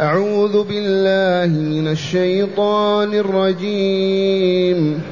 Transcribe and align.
أعوذ 0.00 0.64
بالله 0.64 1.58
من 1.58 1.88
الشيطان 1.88 3.14
الرجيم. 3.14 5.02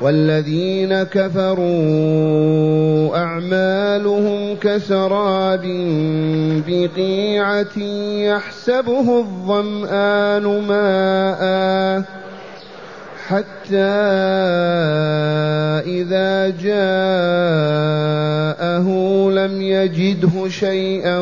والذين 0.00 1.02
كفروا 1.02 1.62
أعمالهم 3.16 4.56
كسراب 4.60 5.62
بقيعة 6.68 7.78
يحسبه 8.18 9.18
الظمآن 9.18 10.66
ماءً. 10.68 12.04
حتى 13.28 13.76
إذا 15.86 16.48
جاءه 16.48 16.86
لم 19.30 19.62
يجده 19.62 20.48
شيئا 20.48 21.18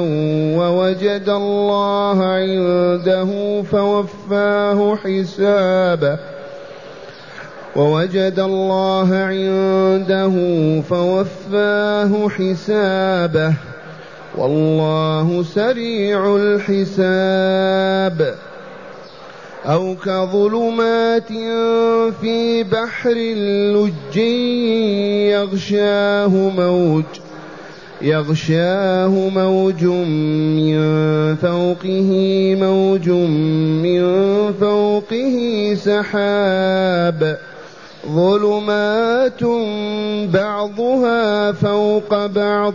ووجد 0.57 1.29
الله 1.29 2.25
عنده 2.25 3.63
فوفاه 3.63 4.97
حسابه. 4.97 6.19
ووجد 7.77 8.39
الله 8.39 9.15
عنده 9.15 10.35
فوفاه 10.81 12.29
حسابه. 12.29 13.55
والله 14.37 15.43
سريع 15.55 16.37
الحساب. 16.37 18.35
أو 19.67 19.95
كظلمات 20.05 21.29
في 22.21 22.63
بحر 22.63 23.15
لج 23.77 24.17
يغشاه 25.31 26.29
موج 26.29 27.05
يغشاه 28.03 29.29
موج 29.35 29.85
من 29.85 30.77
فوقه 31.37 32.11
موج 32.61 33.09
من 33.85 34.03
فوقه 34.61 35.37
سحاب. 35.75 37.39
ظلمات 38.07 39.43
بعضها 40.33 41.53
فوق 41.53 42.27
بعض. 42.27 42.75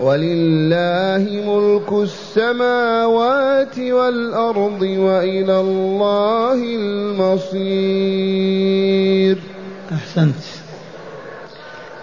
ولله 0.00 1.24
ملك 1.46 1.92
السماوات 1.92 3.78
والأرض 3.78 4.82
وإلى 4.82 5.60
الله 5.60 6.54
المصير. 7.44 7.98
أحسنت. 9.92 10.34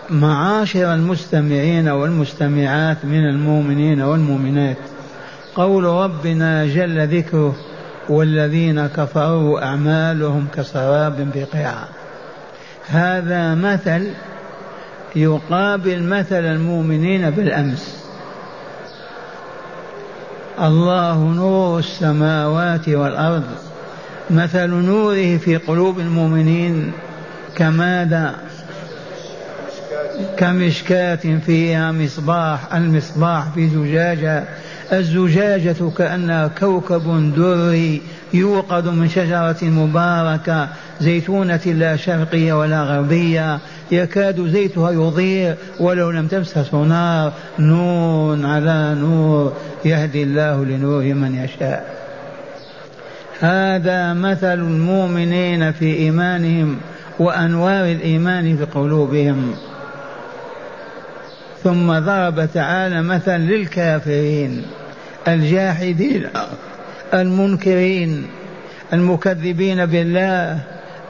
معاشر 0.09 0.93
المستمعين 0.93 1.87
والمستمعات 1.87 2.97
من 3.03 3.29
المؤمنين 3.29 4.01
والمؤمنات 4.01 4.77
قول 5.55 5.83
ربنا 5.83 6.65
جل 6.65 7.07
ذكره 7.17 7.55
والذين 8.09 8.87
كفروا 8.87 9.65
أعمالهم 9.65 10.47
كسراب 10.55 11.31
بقيعة. 11.35 11.87
هذا 12.87 13.55
مثل 13.55 14.07
يقابل 15.15 16.03
مثل 16.03 16.45
المؤمنين 16.45 17.29
بالأمس. 17.29 18.05
الله 20.59 21.17
نور 21.17 21.79
السماوات 21.79 22.89
والأرض. 22.89 23.43
مثل 24.29 24.69
نوره 24.69 25.37
في 25.37 25.57
قلوب 25.57 25.99
المؤمنين 25.99 26.91
كماذا؟ 27.55 28.35
كمشكاة 30.37 31.39
فيها 31.45 31.91
مصباح 31.91 32.73
المصباح 32.75 33.49
في 33.55 33.69
زجاجة. 33.69 34.43
الزجاجة 34.93 35.89
كأنها 35.97 36.47
كوكب 36.47 37.33
دري 37.35 38.01
يوقد 38.33 38.87
من 38.87 39.09
شجرة 39.09 39.57
مباركة 39.61 40.69
زيتونة 40.99 41.61
لا 41.65 41.95
شرقية 41.95 42.53
ولا 42.53 42.83
غربية. 42.83 43.59
يكاد 43.91 44.47
زيتها 44.47 44.91
يضيء 44.91 45.55
ولو 45.79 46.11
لم 46.11 46.27
تمسسه 46.27 46.77
نار. 46.77 47.33
نور 47.59 48.45
على 48.45 48.95
نور 48.99 49.53
يهدي 49.85 50.23
الله 50.23 50.65
لنوره 50.65 51.13
من 51.13 51.35
يشاء. 51.35 51.95
هذا 53.39 54.13
مثل 54.13 54.53
المؤمنين 54.53 55.71
في 55.71 55.95
إيمانهم 55.95 56.77
وأنوار 57.19 57.85
الإيمان 57.85 58.57
في 58.57 58.65
قلوبهم. 58.65 59.55
ثم 61.63 61.99
ضرب 61.99 62.49
تعالى 62.53 63.01
مثل 63.01 63.31
للكافرين 63.31 64.61
الجاحدين 65.27 66.27
المنكرين 67.13 68.27
المكذبين 68.93 69.85
بالله 69.85 70.59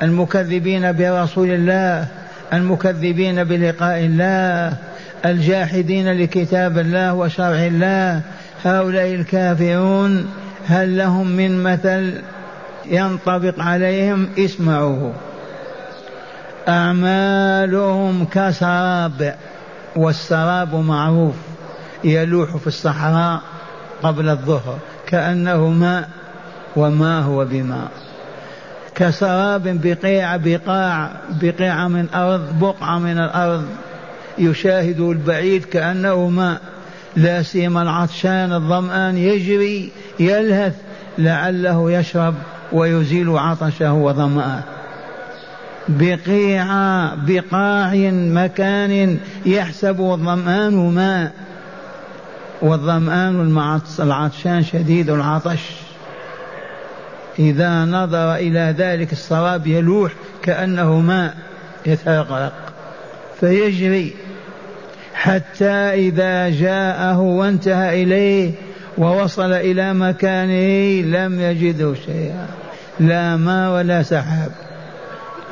المكذبين 0.02 0.92
برسول 0.92 1.50
الله 1.50 2.08
المكذبين 2.54 3.44
بلقاء 3.44 4.00
الله 4.00 4.78
الجاحدين 5.26 6.12
لكتاب 6.12 6.78
الله 6.78 7.14
وشرع 7.14 7.66
الله 7.66 8.22
هؤلاء 8.66 9.16
الكافرون 9.16 10.28
هل 10.68 10.98
لهم 10.98 11.28
من 11.28 11.64
مثل 11.64 12.22
ينطبق 12.86 13.60
عليهم؟ 13.60 14.28
اسمعوه. 14.40 15.14
أعمالهم 16.68 18.26
كسراب 18.26 19.36
والسراب 19.96 20.76
معروف 20.76 21.36
يلوح 22.04 22.58
في 22.58 22.68
الصحراء 22.68 23.42
قبل 24.04 24.30
الظهر 24.30 24.78
كأنه 25.08 25.68
ماء 25.68 26.10
وما 26.76 27.20
هو 27.20 27.46
بماء 27.46 27.92
كسراب 28.96 29.82
بقيع 29.84 30.36
بقاع 30.38 31.12
بقيعة 31.42 31.88
من 31.88 32.08
أرض 32.14 32.60
بقعة 32.60 33.00
من 33.00 33.18
الأرض. 33.18 33.66
يشاهد 34.38 35.00
البعيد 35.00 35.66
كأنه 35.66 36.30
ماء 36.30 36.62
لا 37.16 37.42
سيما 37.42 37.82
العطشان 37.82 38.54
الظمآن 38.54 39.18
يجري 39.18 39.92
يلهث 40.20 40.76
لعله 41.18 41.92
يشرب 41.92 42.36
ويزيل 42.72 43.30
عطشه 43.30 43.94
وظمآه. 43.94 44.64
بقيع 45.88 46.66
بقاع 47.16 47.96
مكان 48.12 49.18
يحسب 49.46 50.02
الظمآن 50.02 50.96
ماء 50.96 51.32
والظمآن 52.62 53.58
العطشان 54.00 54.64
شديد 54.64 55.10
العطش. 55.10 55.85
إذا 57.40 57.86
نظر 57.86 58.36
إلى 58.36 58.76
ذلك 58.78 59.12
السراب 59.12 59.68
يلوح 59.68 60.12
كأنه 60.44 61.00
ماء 61.00 61.34
يتغرق. 61.86 62.54
فيجري 63.40 64.14
حتى 65.14 65.74
إذا 65.94 66.50
جاءه 66.50 67.20
وانتهى 67.20 68.04
إليه 68.04 68.52
ووصل 68.98 69.54
إلى 69.54 69.94
مكانه 69.94 71.02
لم 71.18 71.40
يجده 71.42 71.94
شيئا. 72.06 72.48
لا 73.00 73.38
ماء 73.38 73.72
ولا 73.76 74.04
سحاب 74.04 74.52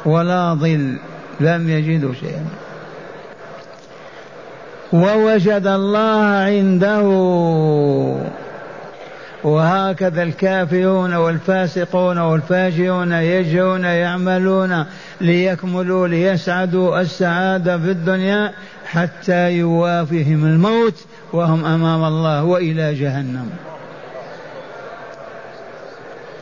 ولا 0.06 0.54
ظل 0.54 0.98
لم 1.40 1.70
يجده 1.70 2.14
شيئا. 2.14 2.46
ووجد 4.94 5.68
الله 5.68 6.24
عنده 6.24 7.02
وهكذا 9.44 10.24
الكافرون 10.24 11.14
والفاسقون 11.14 12.18
والفاجرون 12.18 13.12
يجرون 13.12 13.84
يعملون 13.84 14.86
ليكملوا 15.22 16.08
ليسعدوا 16.08 17.02
السعادة 17.02 17.78
في 17.78 17.92
الدنيا 17.92 18.52
حتى 18.86 19.52
يوافيهم 19.52 20.46
الموت 20.46 21.06
وهم 21.34 21.66
أمام 21.66 22.04
الله 22.04 22.44
وإلى 22.44 22.94
جهنم. 22.94 23.50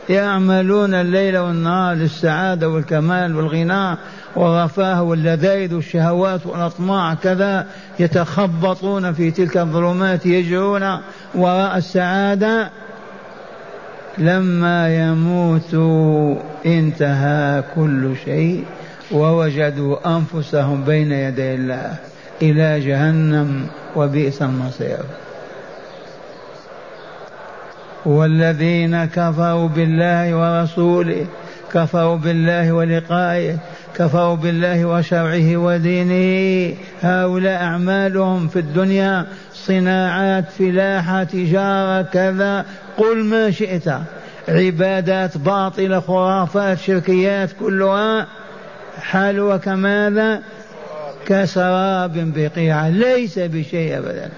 يعملون 0.08 0.94
الليل 0.94 1.38
والنهار 1.38 1.94
للسعادة 1.94 2.68
والكمال 2.68 3.36
والغنى 3.36 3.96
والرفاه 4.36 5.02
واللذائذ 5.02 5.74
والشهوات 5.74 6.46
والأطماع 6.46 7.14
كذا 7.14 7.66
يتخبطون 7.98 9.12
في 9.12 9.30
تلك 9.30 9.56
الظلمات 9.56 10.26
يجرون 10.26 10.98
وراء 11.34 11.76
السعادة 11.76 12.70
لما 14.18 15.08
يموتوا 15.08 16.36
انتهى 16.66 17.62
كل 17.74 18.14
شيء 18.24 18.64
ووجدوا 19.12 20.16
أنفسهم 20.16 20.84
بين 20.84 21.12
يدي 21.12 21.54
الله 21.54 21.94
إلى 22.42 22.80
جهنم 22.80 23.66
وبئس 23.96 24.42
المصير. 24.42 24.98
والذين 28.06 29.04
كفروا 29.04 29.68
بالله 29.68 30.34
ورسوله 30.36 31.26
كفروا 31.72 32.16
بالله 32.16 32.72
ولقائه 32.72 33.56
كفروا 33.96 34.34
بالله 34.36 34.84
وشرعه 34.84 35.56
ودينه. 35.56 36.76
هؤلاء 37.02 37.62
أعمالهم 37.62 38.48
في 38.48 38.58
الدنيا 38.58 39.26
صناعات 39.54 40.44
فلاحة 40.58 41.24
تجارة 41.24 42.02
كذا. 42.02 42.64
قل 42.96 43.24
ما 43.24 43.50
شئت. 43.50 43.88
عبادات 44.48 45.38
باطلة 45.38 46.00
خرافات 46.00 46.78
شركيات 46.78 47.50
كلها 47.60 48.26
حالها 49.00 49.56
كماذا 49.56 50.42
كسراب 51.26 52.32
بقيعة. 52.36 52.88
ليس 52.88 53.38
بشيء 53.38 53.98
أبدا. 53.98 54.30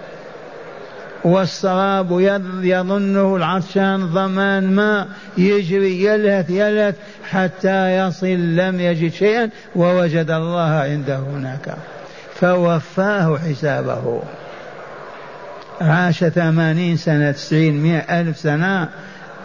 والسراب 1.24 2.20
يظنه 2.62 3.36
العطشان 3.36 4.06
ضمان 4.06 4.74
ما 4.74 5.06
يجري 5.38 6.04
يلهث 6.04 6.50
يلهث 6.50 6.94
حتى 7.30 7.96
يصل 7.96 8.56
لم 8.56 8.80
يجد 8.80 9.12
شيئا 9.12 9.50
ووجد 9.76 10.30
الله 10.30 10.70
عنده 10.70 11.18
هناك. 11.18 11.76
فوفاه 12.34 13.38
حسابه. 13.38 14.22
عاش 15.80 16.24
ثمانين 16.24 16.96
سنة 16.96 17.30
تسعين 17.32 17.82
مئة 17.82 18.20
ألف 18.20 18.38
سنة 18.38 18.88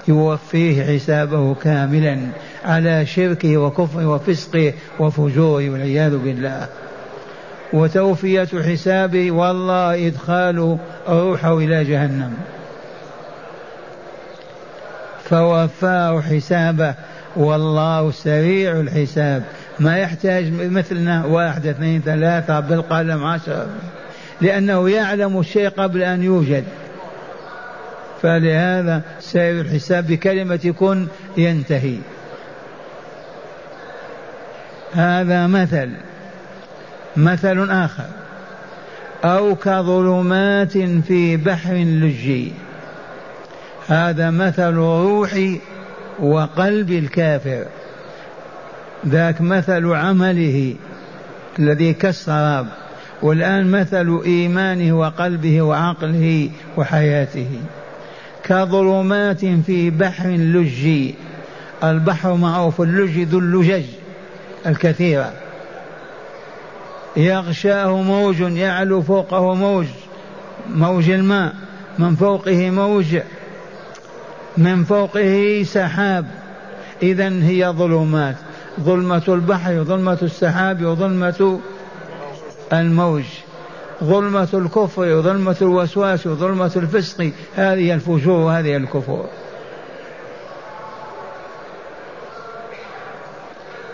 يوفيه 0.07 0.97
حسابه 0.97 1.53
كاملا 1.53 2.19
على 2.65 3.05
شركه 3.05 3.57
وكفره 3.57 4.07
وفسقه 4.07 4.73
وفجوره 4.99 5.69
والعياذ 5.69 6.17
بالله. 6.17 6.67
وتوفية 7.73 8.47
حسابه 8.71 9.31
والله 9.31 10.07
إدخال 10.07 10.77
روحه 11.07 11.57
إلى 11.57 11.83
جهنم. 11.83 12.33
فوفاه 15.23 16.21
حسابه 16.21 16.93
والله 17.35 18.11
سريع 18.11 18.79
الحساب. 18.79 19.43
ما 19.79 19.97
يحتاج 19.97 20.51
مثلنا 20.51 21.25
واحد 21.25 21.67
اثنين 21.67 22.01
ثلاثة 22.01 22.59
بالقلم 22.59 23.23
عشرة 23.23 23.67
لأنه 24.41 24.89
يعلم 24.89 25.39
الشيء 25.39 25.69
قبل 25.69 26.03
أن 26.03 26.23
يوجد. 26.23 26.63
فلهذا 28.21 29.01
سير 29.19 29.61
الحساب 29.61 30.07
بكلمة 30.07 30.73
كن 30.79 31.07
ينتهي. 31.37 31.97
هذا 34.93 35.47
مثل. 35.47 35.89
مثل 37.17 37.69
آخر 37.69 38.05
أو 39.23 39.55
كظلمات 39.55 40.77
في 40.77 41.37
بحر 41.37 41.73
لجي. 41.73 42.51
هذا 43.87 44.29
مثل 44.29 44.73
روح 44.73 45.39
وقلب 46.19 46.91
الكافر. 46.91 47.65
ذاك 49.07 49.41
مثل 49.41 49.93
عمله 49.93 50.75
الذي 51.59 51.93
كالسراب 51.93 52.67
والآن 53.21 53.71
مثل 53.71 54.21
إيمانه 54.25 54.99
وقلبه 54.99 55.61
وعقله 55.61 56.49
وحياته. 56.77 57.49
كظلمات 58.43 59.45
في 59.45 59.89
بحر 59.89 60.29
لجي. 60.29 61.15
البحر 61.83 62.33
معروف 62.33 62.81
اللج 62.81 63.19
ذو 63.19 63.39
اللجج 63.39 63.85
الكثيرة. 64.65 65.33
يغشاه 67.17 68.01
موج 68.01 68.39
يعلو 68.39 69.01
فوقه 69.01 69.53
موج. 69.53 69.85
موج 70.69 71.09
الماء 71.09 71.53
من 71.99 72.15
فوقه 72.15 72.69
موج. 72.69 73.17
من 74.57 74.83
فوقه 74.83 75.63
سحاب. 75.65 76.25
إذا 77.03 77.29
هي 77.29 77.67
ظلمات. 77.67 78.35
ظلمة 78.79 79.23
البحر 79.27 79.79
وظلمة 79.79 80.17
السحاب 80.21 80.85
وظلمة 80.85 81.59
الموج. 82.73 83.23
ظلمة 84.03 84.49
الكفر 84.53 85.01
وظلمة 85.01 85.55
الوسواس 85.61 86.27
وظلمة 86.27 86.71
الفسق. 86.75 87.31
هذه 87.55 87.93
الفجور 87.93 88.39
وهذه 88.39 88.77
الكفور. 88.77 89.25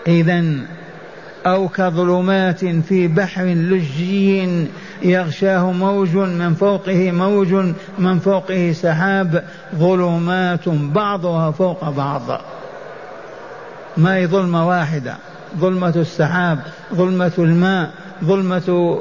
إذا 0.06 0.44
أو 1.46 1.68
كظلمات 1.68 2.64
في 2.64 3.08
بحر 3.08 3.44
لجي 3.44 4.66
يغشاه 5.02 5.72
موج 5.72 6.16
من 6.16 6.54
فوقه 6.54 7.12
موج 7.12 7.54
من 7.98 8.18
فوقه 8.18 8.72
سحاب 8.72 9.44
ظلمات 9.74 10.68
بعضها 10.68 11.50
فوق 11.50 11.90
بعض. 11.90 12.22
ما 13.96 14.16
هي 14.16 14.26
ظلمة 14.26 14.68
واحدة؟ 14.68 15.16
ظلمة 15.58 15.92
السحاب 15.96 16.58
ظلمة 16.94 17.32
الماء 17.38 17.90
ظلمة 18.24 19.00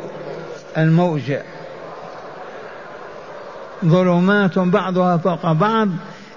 الموج. 0.77 1.33
ظلمات 3.85 4.59
بعضها 4.59 5.17
فوق 5.17 5.51
بعض 5.51 5.89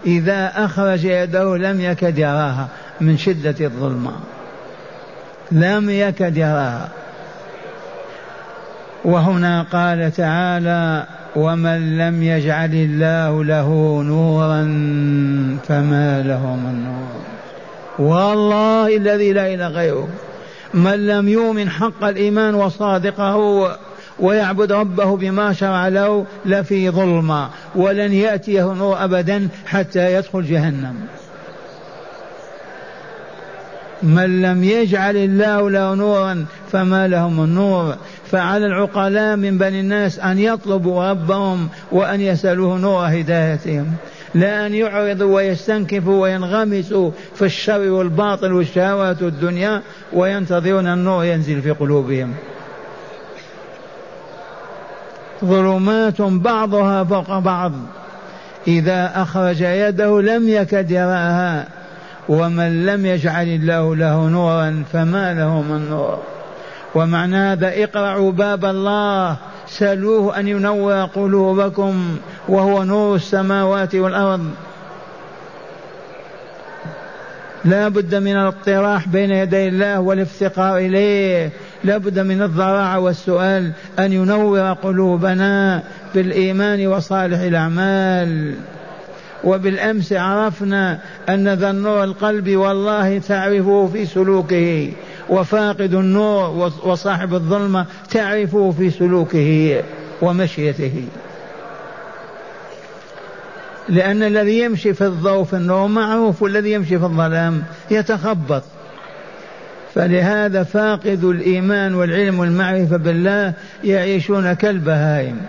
إذا 0.07 0.53
أخرج 0.55 1.05
يده 1.05 1.57
لم 1.57 1.81
يكد 1.81 2.19
يراها 2.19 2.69
من 3.01 3.19
شدة 3.19 3.67
الظلمة. 3.67 4.13
لم 5.53 5.91
يكد 5.91 6.37
يراها 6.37 6.89
وهنا 9.05 9.63
قال 9.63 10.13
تعالى 10.13 11.07
ومن 11.37 11.99
لم 11.99 12.23
يجعل 12.23 12.75
الله 12.75 13.45
له 13.45 14.03
نورا 14.03 14.63
فما 15.69 16.23
له 16.23 16.57
من 16.57 16.85
نور. 16.85 18.09
والله 18.09 18.97
الذي 18.97 19.33
لا 19.33 19.55
إله 19.55 19.69
غيره. 19.69 20.09
من 20.75 21.07
لم 21.07 21.29
يؤمن 21.29 21.71
حق 21.71 22.05
الإيمان 22.05 22.55
وصادقه 22.55 23.69
ويعبد 24.19 24.73
ربه 24.73 25.17
بما 25.17 25.53
شرع 25.53 25.89
له 25.89 26.27
لفي 26.47 26.91
ظلمة 26.91 27.49
ولن 27.75 28.13
يأتيه 28.13 28.73
نور 28.73 29.05
أبدا 29.05 29.49
حتى 29.67 30.15
يدخل 30.15 30.43
جهنم. 30.43 30.95
من 34.03 34.43
لم 34.43 34.65
يجعل 34.65 35.17
الله 35.17 35.71
له 35.71 35.95
نورا 35.95 36.47
فما 36.73 37.09
لهم 37.09 37.45
النور 37.45 37.97
فعلى 38.31 38.67
العقلاء 38.67 39.37
من 39.37 39.59
بني 39.59 39.81
الناس 39.81 40.19
أن 40.19 40.39
يطلبوا 40.39 41.11
ربهم 41.11 41.69
وأن 41.93 42.21
يسألوه 42.21 42.79
نور 42.79 43.07
هدايتهم. 43.07 43.87
لا 44.35 44.67
أن 44.67 44.75
يعرضوا 44.75 45.37
ويستنكفوا 45.37 46.23
وينغمسوا 46.23 47.11
في 47.35 47.45
الشر 47.45 47.91
والباطل 47.91 48.53
والشهوات 48.53 49.23
والدنيا 49.23 49.83
وينتظرون 50.13 50.87
النور 50.87 51.25
ينزل 51.25 51.63
في 51.63 51.71
قلوبهم. 51.71 52.35
ظلمات 55.45 56.23
بعضها 56.23 57.05
فوق 57.05 57.39
بعض. 57.39 57.73
إذا 58.69 59.13
أخرج 59.15 59.61
يده 59.61 60.21
لم 60.21 60.49
يكد 60.49 60.91
يراها. 60.91 61.78
ومن 62.29 62.87
لم 62.87 63.07
يجعل 63.07 63.49
الله 63.49 63.97
له 63.97 64.29
نورا 64.29 64.85
فما 64.93 65.35
له 65.35 65.63
من 65.63 65.91
نور. 65.91 66.19
ومعنى 66.95 67.37
هذا 67.37 67.69
اقرعوا 67.85 68.33
باب 68.33 68.65
الله 68.65 69.37
سلوه 69.67 70.39
أن 70.39 70.49
ينور 70.49 71.05
قلوبكم 71.05 72.19
وهو 72.49 72.85
نور 72.85 73.17
السماوات 73.17 73.95
والأرض. 73.95 74.51
لا 77.65 77.89
بد 77.89 78.15
من 78.15 78.37
الاطراح 78.37 79.09
بين 79.09 79.31
يدي 79.31 79.69
الله 79.69 80.01
والافتقار 80.01 80.77
إليه. 80.77 81.51
لا 81.85 81.99
بد 81.99 82.19
من 82.19 82.43
الضراعة 82.43 82.99
والسؤال 82.99 83.73
أن 83.99 84.13
ينور 84.13 84.73
قلوبنا 84.73 85.83
بالإيمان 86.15 86.87
وصالح 86.87 87.41
الأعمال. 87.41 88.55
وبالأمس 89.45 90.13
عرفنا 90.13 90.99
أن 91.29 91.49
ذا 91.49 91.71
النور 91.71 92.05
القلب 92.05 92.57
والله 92.57 93.19
تعرفه 93.19 93.87
في 93.93 94.07
سلوكه 94.07 94.93
وفاقد 95.29 95.95
النور 95.95 96.71
وصاحب 96.85 97.35
الظلمة 97.35 97.87
تعرفه 98.11 98.71
في 98.71 98.91
سلوكه 98.91 99.83
ومشيته. 100.23 101.05
لأن 103.89 104.23
الذي 104.23 104.61
يمشي 104.61 104.95
في 104.95 105.07
الضوء 105.07 105.45
في 105.45 105.57
النور 105.57 105.87
معروف 105.87 106.43
والذي 106.43 106.73
يمشي 106.73 106.99
في 106.99 107.05
الظلام 107.05 107.63
يتخبط. 107.91 108.63
فلهذا 109.95 110.63
فاقد 110.63 111.25
الإيمان 111.25 111.95
والعلم 111.95 112.39
والمعرفة 112.39 112.97
بالله 112.97 113.53
يعيشون 113.85 114.53
كالبهائم. 114.53 115.41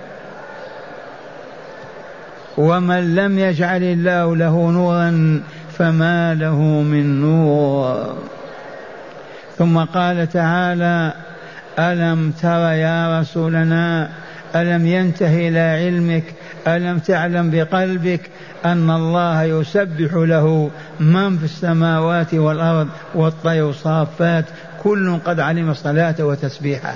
ومن 2.60 3.16
لم 3.16 3.40
يجعل 3.40 3.84
الله 3.84 4.36
له 4.36 4.72
نورا 4.72 5.42
فما 5.78 6.34
له 6.34 6.62
من 6.62 7.22
نور. 7.22 8.18
ثم 9.58 9.78
قال 9.78 10.30
تعالى 10.30 11.14
ألم 11.80 12.32
تر 12.42 12.72
يا 12.72 13.20
رسولنا 13.20 14.10
ألم 14.56 14.88
ينتهي 14.88 15.48
إلى 15.48 15.60
علمك 15.60 16.24
ألم 16.68 17.00
تعلم 17.00 17.52
بقلبك 17.52 18.22
أن 18.66 18.90
الله 18.90 19.44
يسبح 19.44 20.14
له 20.14 20.70
من 21.00 21.38
في 21.38 21.46
السماوات 21.46 22.34
والأرض 22.34 22.88
والطير 23.16 23.72
صافات 23.72 24.46
كل 24.84 25.20
قد 25.26 25.40
علم 25.40 25.74
صلاته 25.74 26.26
وتسبيحه. 26.26 26.94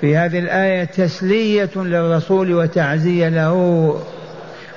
في 0.00 0.16
هذه 0.16 0.38
الآية 0.38 0.84
تسلية 0.84 1.70
للرسول 1.76 2.52
وتعزية 2.52 3.28
له. 3.28 3.94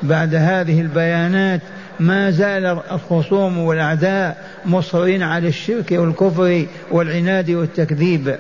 بعد 0.04 0.36
هذه 0.36 0.82
البيانات 0.82 1.62
ما 2.00 2.32
زال 2.32 2.80
الخصوم 2.92 3.58
والأعداء 3.58 4.52
مصرين 4.66 5.24
على 5.24 5.48
الشرك 5.48 5.92
والكفر 5.92 6.66
والعناد 6.92 7.52
والتكذيب. 7.52 8.36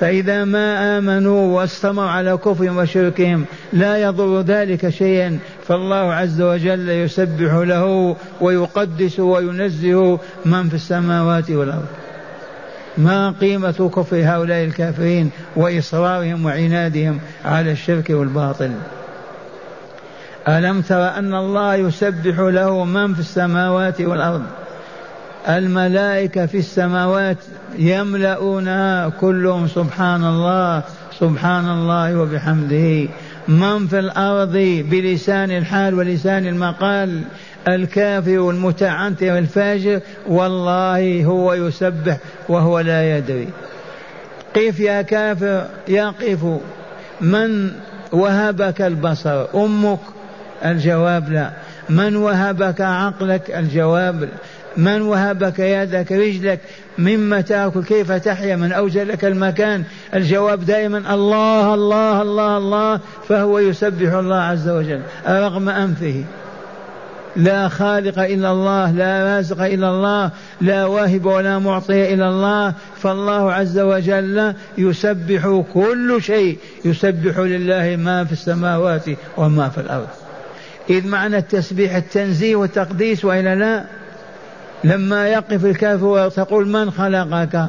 فإذا 0.00 0.44
ما 0.44 0.98
آمنوا 0.98 1.56
واستمروا 1.56 2.10
على 2.10 2.36
كفرهم 2.36 2.76
وشركهم 2.76 3.44
لا 3.72 3.96
يضر 3.96 4.40
ذلك 4.40 4.88
شيئا 4.88 5.38
فالله 5.66 6.14
عز 6.14 6.40
وجل 6.40 6.88
يسبح 6.88 7.52
له 7.54 8.16
ويقدس 8.40 9.20
وينزه 9.20 10.18
من 10.44 10.68
في 10.68 10.74
السماوات 10.74 11.50
والأرض. 11.50 11.86
ما 12.98 13.30
قيمة 13.40 13.90
كفر 13.96 14.16
هؤلاء 14.16 14.64
الكافرين 14.64 15.30
وإصرارهم 15.56 16.44
وعنادهم 16.44 17.20
على 17.44 17.72
الشرك 17.72 18.10
والباطل؟ 18.10 18.70
ألم 20.48 20.80
تر 20.80 21.08
أن 21.08 21.34
الله 21.34 21.74
يسبح 21.74 22.38
له 22.38 22.84
من 22.84 23.14
في 23.14 23.20
السماوات 23.20 24.00
والأرض؟ 24.00 24.42
الملائكة 25.48 26.46
في 26.46 26.58
السماوات 26.58 27.36
يملؤونها 27.78 29.08
كلهم 29.08 29.68
سبحان 29.68 30.24
الله 30.24 30.82
سبحان 31.20 31.68
الله 31.70 32.18
وبحمده. 32.18 33.08
من 33.48 33.86
في 33.86 33.98
الأرض؟ 33.98 34.84
بلسان 34.90 35.50
الحال 35.50 35.94
ولسان 35.94 36.46
المقال. 36.46 37.22
الكافر 37.68 38.38
والمتعنت 38.38 39.22
والفاجر 39.22 40.00
والله 40.26 41.24
هو 41.24 41.54
يسبح 41.54 42.16
وهو 42.48 42.80
لا 42.80 43.18
يدري. 43.18 43.48
قف 44.56 44.80
يا 44.80 45.02
كافر 45.02 45.66
يقف 45.88 46.58
من 47.20 47.70
وهبك 48.12 48.82
البصر؟ 48.82 49.46
أمك. 49.54 50.15
الجواب 50.64 51.32
لا. 51.32 51.50
من 51.88 52.16
وهبك 52.16 52.80
عقلك؟ 52.80 53.50
الجواب 53.50 54.22
لا. 54.22 54.28
من 54.76 55.02
وهبك 55.02 55.58
يدك 55.58 56.12
رجلك؟ 56.12 56.60
مما 56.98 57.40
تاكل 57.40 57.84
كيف 57.84 58.12
تحيا؟ 58.12 58.56
من 58.56 58.72
اوجد 58.72 59.06
لك 59.06 59.24
المكان؟ 59.24 59.84
الجواب 60.14 60.64
دائما 60.64 61.14
الله 61.14 61.74
الله 61.74 62.22
الله 62.22 62.56
الله 62.56 63.00
فهو 63.28 63.58
يسبح 63.58 64.12
الله 64.12 64.36
عز 64.36 64.68
وجل. 64.68 65.00
رغم 65.28 65.68
أنفه. 65.68 66.24
لا 67.36 67.68
خالق 67.68 68.18
إلا 68.18 68.50
الله 68.50 68.90
لا 68.90 69.36
رازق 69.36 69.60
إلا 69.62 69.90
الله 69.90 70.30
لا 70.60 70.84
واهب 70.84 71.26
ولا 71.26 71.58
معطي 71.58 72.14
إلا 72.14 72.28
الله 72.28 72.74
فالله 72.96 73.52
عز 73.52 73.78
وجل 73.78 74.54
يسبح 74.78 75.62
كل 75.74 76.18
شيء 76.22 76.58
يسبح 76.84 77.38
لله 77.38 77.96
ما 77.96 78.24
في 78.24 78.32
السماوات 78.32 79.04
وما 79.36 79.68
في 79.68 79.78
الأرض. 79.78 80.25
إذ 80.90 81.06
معنى 81.06 81.38
التسبيح 81.38 81.94
التنزيه 81.94 82.56
والتقديس 82.56 83.24
والا 83.24 83.54
لا 83.54 83.84
لما 84.84 85.28
يقف 85.28 85.64
الكافر 85.64 86.04
وتقول 86.04 86.68
من 86.68 86.90
خلقك؟ 86.90 87.66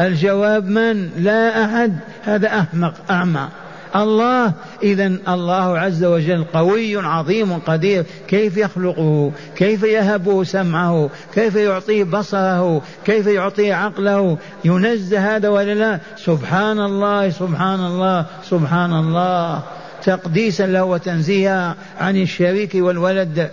الجواب 0.00 0.68
من؟ 0.68 1.10
لا 1.18 1.64
أحد. 1.64 1.96
هذا 2.24 2.48
أحمق 2.48 2.94
أعمى. 3.10 3.48
الله 3.96 4.52
إذا 4.82 5.06
الله 5.28 5.78
عز 5.78 6.04
وجل 6.04 6.44
قوي 6.44 6.96
عظيم 6.96 7.58
قدير. 7.58 8.04
كيف 8.28 8.56
يخلقه؟ 8.56 9.32
كيف 9.56 9.82
يهبه 9.82 10.44
سمعه؟ 10.44 11.10
كيف 11.34 11.54
يعطيه 11.54 12.04
بصره؟ 12.04 12.82
كيف 13.04 13.26
يعطيه 13.26 13.74
عقله؟ 13.74 14.38
ينزه 14.64 15.36
هذا 15.36 15.48
ولا 15.48 15.74
لا؟ 15.74 16.00
سبحان 16.16 16.80
الله 16.80 17.30
سبحان 17.30 17.86
الله 17.86 18.26
سبحان 18.44 18.92
الله. 18.92 19.62
تقديسا 20.06 20.66
له 20.66 20.84
وتنزيها 20.84 21.76
عن 22.00 22.16
الشريك 22.16 22.70
والولد. 22.74 23.50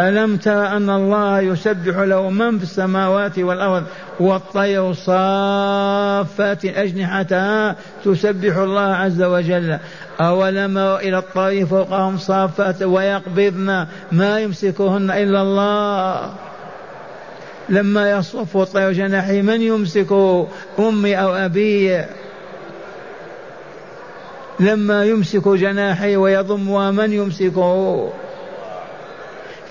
ألم 0.00 0.36
تر 0.36 0.66
أن 0.66 0.90
الله 0.90 1.40
يسبح 1.40 1.98
له 1.98 2.30
من 2.30 2.58
في 2.58 2.64
السماوات 2.64 3.38
والأرض؟ 3.38 3.84
والطير 4.20 4.92
صافات 4.92 6.64
أجنحتها 6.64 7.76
تسبح 8.04 8.56
الله 8.56 8.80
عز 8.80 9.22
وجل. 9.22 9.78
أولم 10.20 10.78
إلى 10.78 11.18
الطير 11.18 11.66
فوقهم 11.66 12.18
صافات 12.18 12.82
ويقبضن؟ 12.82 13.86
ما 14.12 14.40
يمسكهن 14.40 15.10
إلا 15.10 15.42
الله. 15.42 16.34
لما 17.68 18.10
يصف 18.10 18.56
الطير 18.56 18.92
جناحي 18.92 19.42
من 19.42 19.62
يمسكه؟ 19.62 20.48
أمي 20.78 21.20
أو 21.20 21.34
أبي. 21.34 22.04
لما 24.60 25.04
يمسك 25.04 25.48
جناحي 25.48 26.16
ويضم 26.16 26.94
من 26.94 27.12
يمسكه. 27.12 28.10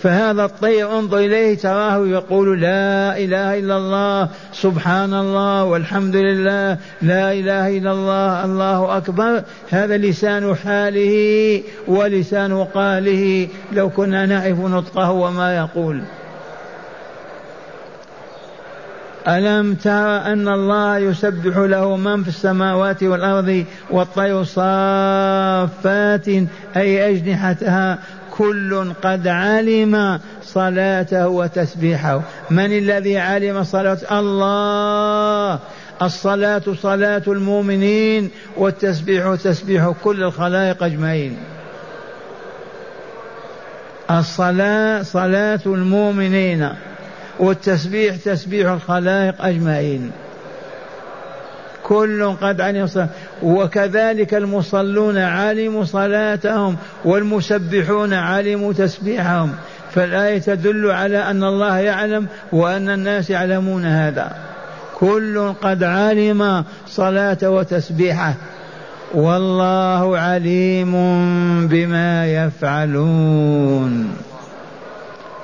فهذا 0.02 0.46
الطير 0.46 1.00
انظر 1.00 1.18
إليه 1.18 1.58
تراه 1.58 2.08
يقول 2.08 2.62
لا 2.62 3.18
إله 3.18 3.60
إلا 3.60 3.78
الله 3.78 4.30
سبحان 4.54 5.13
الله 5.13 5.63
والحمد 5.63 6.16
لله 6.16 6.78
لا 7.02 7.32
إله 7.32 7.78
إلا 7.78 7.92
الله 7.92 8.46
الله 8.46 8.98
أكبر. 8.98 9.44
هذا 9.70 9.98
لسان 9.98 10.56
حاله 10.56 11.62
ولسان 11.88 12.63
قاله. 12.63 13.48
لو 13.72 13.90
كنا 13.90 14.25
نعرف 14.25 14.60
نطقه 14.60 15.12
وما 15.12 15.58
يقول. 15.58 16.02
ألم 19.27 19.74
تر 19.74 20.18
أن 20.18 20.48
الله 20.48 20.98
يسبح 20.98 21.58
له 21.58 21.98
من 21.98 22.24
في 22.24 22.30
السماوات 22.30 23.03
والأرض 23.03 23.65
والطير 23.89 24.44
صافات 24.44 26.27
أي 26.77 27.10
أجنحتها 27.10 28.00
كل 28.32 28.94
قد 29.03 29.27
علم 29.27 30.20
صلاته 30.44 31.27
وتسبيحه. 31.27 32.22
من 32.50 32.77
الذي 32.77 33.18
علم 33.18 33.63
صلاته 33.63 34.20
الله. 34.20 35.60
الصلاة 36.01 36.63
صلاة 36.82 37.24
المؤمنين 37.27 38.30
والتسبيح 38.58 39.36
تسبيح 39.36 39.94
كل 40.03 40.24
الخلائق 40.24 40.84
أجمعين. 40.84 41.38
الصلاة 44.12 45.01
صلاة 45.01 45.62
المؤمنين. 45.65 46.70
والتسبيح 47.40 48.16
تسبيح 48.16 48.72
الخلائق 48.72 49.46
أجمعين. 49.46 50.12
كل 51.84 52.36
قد 52.42 52.62
علم 52.62 52.88
صلاة 52.88 53.08
وكذلك 53.44 54.34
المصلون 54.34 55.18
علموا 55.18 55.84
صلاتهم 55.84 56.75
والمسبحون 57.06 58.13
علموا 58.13 58.74
تسبيحهم. 58.74 59.56
فالآية 59.94 60.38
تدل 60.38 60.92
على 60.92 61.18
أن 61.18 61.44
الله 61.44 61.80
يعلم 61.80 62.28
وأن 62.52 62.90
الناس 62.90 63.30
يعلمون 63.30 63.86
هذا. 63.86 64.36
كل 65.00 65.54
قد 65.62 65.84
علم 65.84 66.63
صلاة 66.88 67.38
وتسبيحه. 67.44 68.34
والله 69.13 70.18
عليم 70.18 70.92
بما 71.68 72.28
يفعلون. 72.28 74.16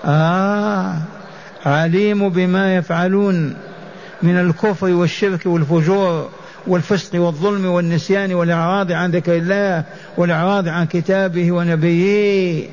آه. 0.05 0.93
عليم 1.65 2.29
بما 2.29 2.75
يفعلون 2.75 3.55
من 4.23 4.35
الكفر 4.39 4.87
والشرك 4.87 5.45
والفجور 5.45 6.29
والفسق 6.67 7.21
والظلم 7.21 7.65
والنسيان 7.65 8.33
والإعراض 8.33 8.91
عن 8.91 9.11
ذكر 9.11 9.35
الله 9.35 9.83
والإعراض 10.17 10.67
عن 10.67 10.85
كتابه 10.85 11.51
ونبيه. 11.51 12.63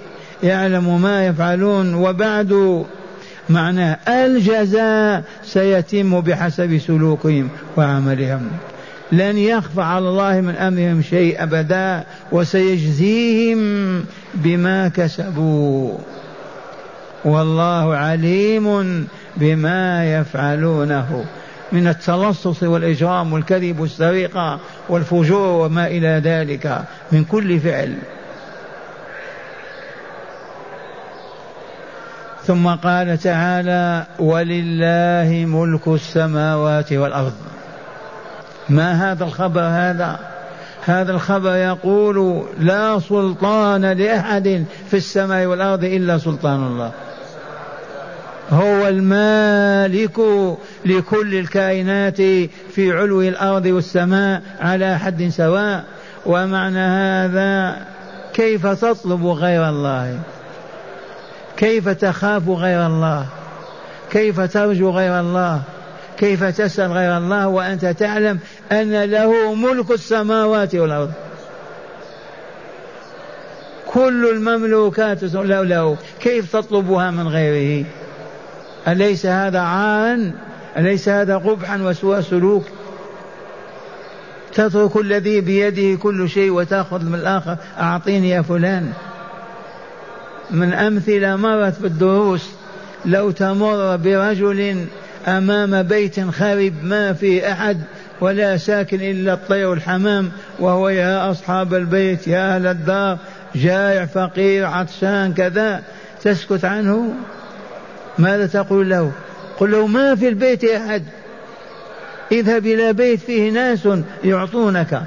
يعلم 0.42 1.02
ما 1.02 1.26
يفعلون. 1.26 1.94
وبعد 1.94 2.84
معناه 3.48 3.98
الجزاء 4.08 5.24
سيتم 5.44 6.20
بحسب 6.20 6.78
سلوكهم 6.78 7.48
وعملهم. 7.76 8.50
لن 9.12 9.38
يخفى 9.38 9.82
على 9.82 10.08
الله 10.08 10.40
من 10.40 10.54
أمرهم 10.54 11.02
شيء 11.02 11.42
أبدا 11.42 12.04
وسيجزيهم 12.32 14.04
بما 14.34 14.88
كسبوا. 14.88 15.98
والله 17.26 17.96
عليم 17.96 19.06
بما 19.36 20.14
يفعلونه 20.18 21.24
من 21.72 21.88
التلصص 21.88 22.62
والإجرام 22.62 23.32
والكذب 23.32 23.80
والسرقة 23.80 24.58
والفجور 24.88 25.48
وما 25.48 25.86
إلى 25.86 26.20
ذلك 26.24 26.82
من 27.12 27.24
كل 27.24 27.60
فعل. 27.60 27.94
ثم 32.44 32.68
قال 32.68 33.18
تعالى 33.18 34.06
ولله 34.18 35.44
ملك 35.46 35.88
السماوات 35.88 36.92
والأرض. 36.92 37.32
ما 38.68 39.12
هذا 39.12 39.24
الخبر 39.24 39.60
هذا؟ 39.60 40.18
هذا 40.84 41.12
الخبر 41.12 41.54
يقول 41.54 42.46
لا 42.58 42.98
سلطان 42.98 43.84
لأحد 43.84 44.64
في 44.90 44.96
السماء 44.96 45.46
والأرض 45.46 45.84
إلا 45.84 46.18
سلطان 46.18 46.66
الله. 46.66 46.92
هو 48.50 48.88
المالك 48.88 50.18
لكل 50.84 51.34
الكائنات 51.34 52.16
في 52.70 52.92
علو 52.92 53.22
الأرض 53.22 53.66
والسماء 53.66 54.42
على 54.60 54.98
حد 54.98 55.28
سواء. 55.28 55.84
ومعنى 56.26 56.78
هذا 56.78 57.76
كيف 58.34 58.66
تطلب 58.66 59.26
غير 59.26 59.68
الله؟ 59.68 60.18
كيف 61.56 61.88
تخاف 61.88 62.48
غير 62.48 62.86
الله؟ 62.86 63.26
كيف 64.10 64.40
ترجو 64.40 64.90
غير 64.90 65.20
الله؟ 65.20 65.62
كيف 66.18 66.44
تسأل 66.44 66.92
غير 66.92 67.16
الله؟ 67.18 67.48
وأنت 67.48 67.86
تعلم 67.86 68.38
أن 68.72 69.04
له 69.04 69.54
ملك 69.54 69.90
السماوات 69.90 70.74
والأرض. 70.74 71.12
كل 73.86 74.30
المملوكات 74.30 75.22
له, 75.22 75.62
له. 75.62 75.96
كيف 76.20 76.52
تطلبها 76.52 77.10
من 77.10 77.28
غيره؟ 77.28 77.86
أليس 78.88 79.26
هذا 79.26 79.60
عارا 79.60 80.32
أليس 80.76 81.08
هذا 81.08 81.36
قبحا 81.36 81.82
وسوء 81.82 82.20
سلوك؟ 82.20 82.64
تترك 84.52 84.96
الذي 84.96 85.40
بيده 85.40 85.98
كل 85.98 86.28
شيء 86.28 86.50
وتأخذ 86.50 87.04
من 87.04 87.14
الآخر 87.14 87.56
أعطيني 87.78 88.30
يا 88.30 88.42
فلان. 88.42 88.92
من 90.50 90.72
أمثلة 90.72 91.36
مرت 91.36 91.74
في 91.74 91.86
الدروس 91.86 92.50
لو 93.04 93.30
تمر 93.30 93.96
برجل 93.96 94.86
أمام 95.28 95.82
بيت 95.82 96.30
خرب 96.30 96.72
ما 96.82 97.12
في 97.12 97.52
أحد 97.52 97.80
ولا 98.20 98.56
ساكن 98.56 99.00
إلا 99.00 99.32
الطير 99.32 99.68
والحمام 99.68 100.30
وهو 100.58 100.88
يا 100.88 101.30
أصحاب 101.30 101.74
البيت 101.74 102.28
يا 102.28 102.56
أهل 102.56 102.66
الدار 102.66 103.18
جائع 103.54 104.06
فقير 104.06 104.66
عطشان 104.66 105.34
كذا 105.34 105.82
تسكت 106.22 106.64
عنه؟ 106.64 107.14
ماذا 108.18 108.46
تقول 108.46 108.90
له؟ 108.90 109.12
قل 109.58 109.70
له 109.70 109.86
ما 109.86 110.14
في 110.14 110.28
البيت 110.28 110.64
أحد. 110.64 111.02
اذهب 112.32 112.66
إلى 112.66 112.92
بيت 112.92 113.20
فيه 113.20 113.50
ناس 113.50 113.88
يعطونك. 114.24 115.02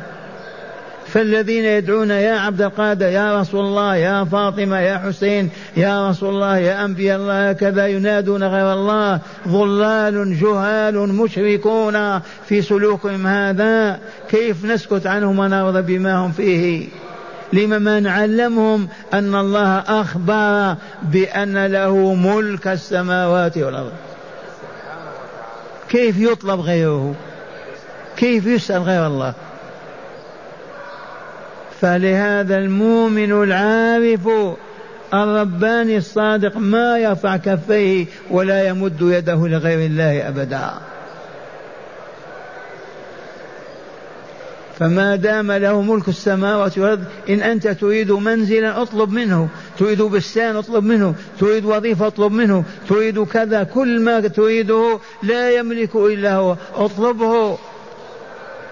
فالذين 1.08 1.66
يدعون 1.66 2.10
يا 2.10 2.39
عبد 2.39 2.62
القادر 2.62 3.06
يا 3.06 3.42
رسول 3.42 3.66
الله 3.66 3.96
يا 3.96 4.24
فاطمة 4.24 4.80
يا 4.80 4.98
حسين 4.98 5.50
يا 5.78 6.10
رسول 6.10 6.30
الله 6.30 6.58
يا 6.58 6.86
أنبياء 6.86 7.18
الله 7.18 7.54
كذا 7.54 7.88
ينادون 7.88 8.44
غير 8.44 8.74
الله. 8.74 9.20
ضلال 9.48 10.39
جهال 10.39 11.10
مشركون 11.13 12.20
في 12.20 12.62
سلوكهم 12.62 13.28
هذا. 13.28 14.00
كيف 14.30 14.66
نسكت 14.66 15.08
عنهم 15.08 15.39
ونرضى 15.39 15.82
بما 15.82 16.16
هم 16.16 16.32
فيه؟ 16.32 16.88
لما 17.54 17.80
ما 17.80 18.00
نعلمهم 18.00 18.88
أن 19.14 19.36
الله 19.36 19.78
أخبر 19.78 20.76
بأن 21.02 21.66
له 21.66 22.14
ملك 22.14 22.68
السماوات 22.68 23.58
والأرض. 23.58 23.92
كيف 25.90 26.18
يطلب 26.18 26.60
غيره؟ 26.60 27.16
كيف 28.18 28.46
يسأل 28.46 28.82
غير 28.82 29.08
الله؟ 29.08 29.34
فلهذا 31.82 32.58
المؤمن 32.58 33.32
العارف 33.44 34.30
الرباني 35.14 35.98
الصادق 35.98 36.58
ما 36.58 36.98
يرفع 36.98 37.38
كفيه 37.38 38.06
ولا 38.30 38.68
يمد 38.68 39.02
يده 39.02 39.48
لغير 39.48 39.86
الله 39.86 40.28
أبدا. 40.28 40.72
فما 44.80 45.15
دام 45.15 45.52
له 45.52 45.82
ملك 45.82 46.08
السماوات 46.08 46.78
والأرض 46.78 47.04
إن 47.30 47.42
أنت 47.42 47.68
تريد 47.68 48.12
منزلا 48.12 48.82
أطلب 48.82 49.12
منه 49.12 49.48
تريد 49.80 50.02
بستان 50.02 50.56
أطلب 50.56 50.84
منه 50.84 51.15
تريد 51.39 51.65
وظيفة 51.65 52.08
أطلب 52.08 52.32
منه 52.32 52.63
تريد 52.89 53.24
كذا 53.24 53.63
كل 53.63 54.00
ما 54.00 54.20
تريده 54.20 55.00
لا 55.24 55.52
يملك 55.52 55.96
إلا 55.96 56.36
هو. 56.36 56.56
اطلبه. 56.76 57.58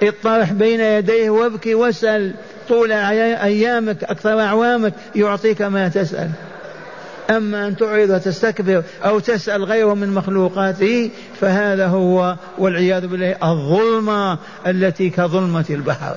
اطرح 0.04 0.52
بين 0.52 0.80
يديه 0.80 1.30
وابكي 1.30 1.76
واسأل. 1.76 2.34
طول 2.70 2.92
أيامك 2.92 4.04
أكثر 4.04 4.40
أعوامك 4.40 4.94
يعطيك 5.16 5.62
ما 5.62 5.88
تسأل. 5.88 6.30
أما 7.30 7.68
أن 7.68 7.78
تعرض 7.78 8.10
وتستكبر 8.10 8.84
أو 9.06 9.20
تسأل 9.20 9.64
غيره 9.64 9.94
من 9.94 10.14
مخلوقاته 10.14 11.10
فهذا 11.42 11.88
هو 11.88 12.36
والعياذ 12.58 13.08
بالله 13.08 13.36
الظلمة 13.44 14.38
التي 14.68 15.10
كظلمة 15.10 15.66
البحر. 15.70 16.16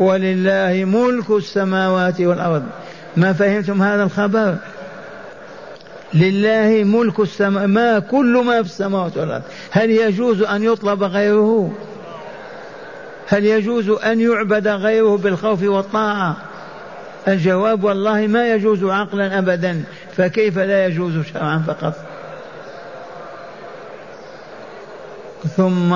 ولله 0.00 0.84
ملك 0.84 1.30
السماوات 1.30 2.20
والأرض. 2.20 2.62
ما 3.16 3.32
فهمتم 3.32 3.82
هذا 3.82 4.02
الخبر؟ 4.02 4.56
لله 6.14 6.84
ملك 6.84 7.20
السماء 7.20 7.66
ما 7.66 7.98
كل 7.98 8.42
ما 8.46 8.62
في 8.62 8.68
السماوات 8.68 9.16
والأرض. 9.16 9.42
هل 9.70 9.90
يجوز 9.90 10.42
أن 10.42 10.64
يطلب 10.64 11.02
غيره؟ 11.02 11.72
هل 13.28 13.44
يجوز 13.44 13.88
أن 13.88 14.20
يعبد 14.20 14.68
غيره 14.68 15.16
بالخوف 15.16 15.62
والطاعة؟ 15.62 16.36
الجواب 17.28 17.84
والله 17.84 18.26
ما 18.26 18.54
يجوز 18.54 18.84
عقلا 18.84 19.38
أبدا 19.38 19.82
فكيف 20.16 20.58
لا 20.58 20.86
يجوز 20.86 21.26
شرعا 21.26 21.64
فقط؟ 21.66 21.94
ثم 25.56 25.92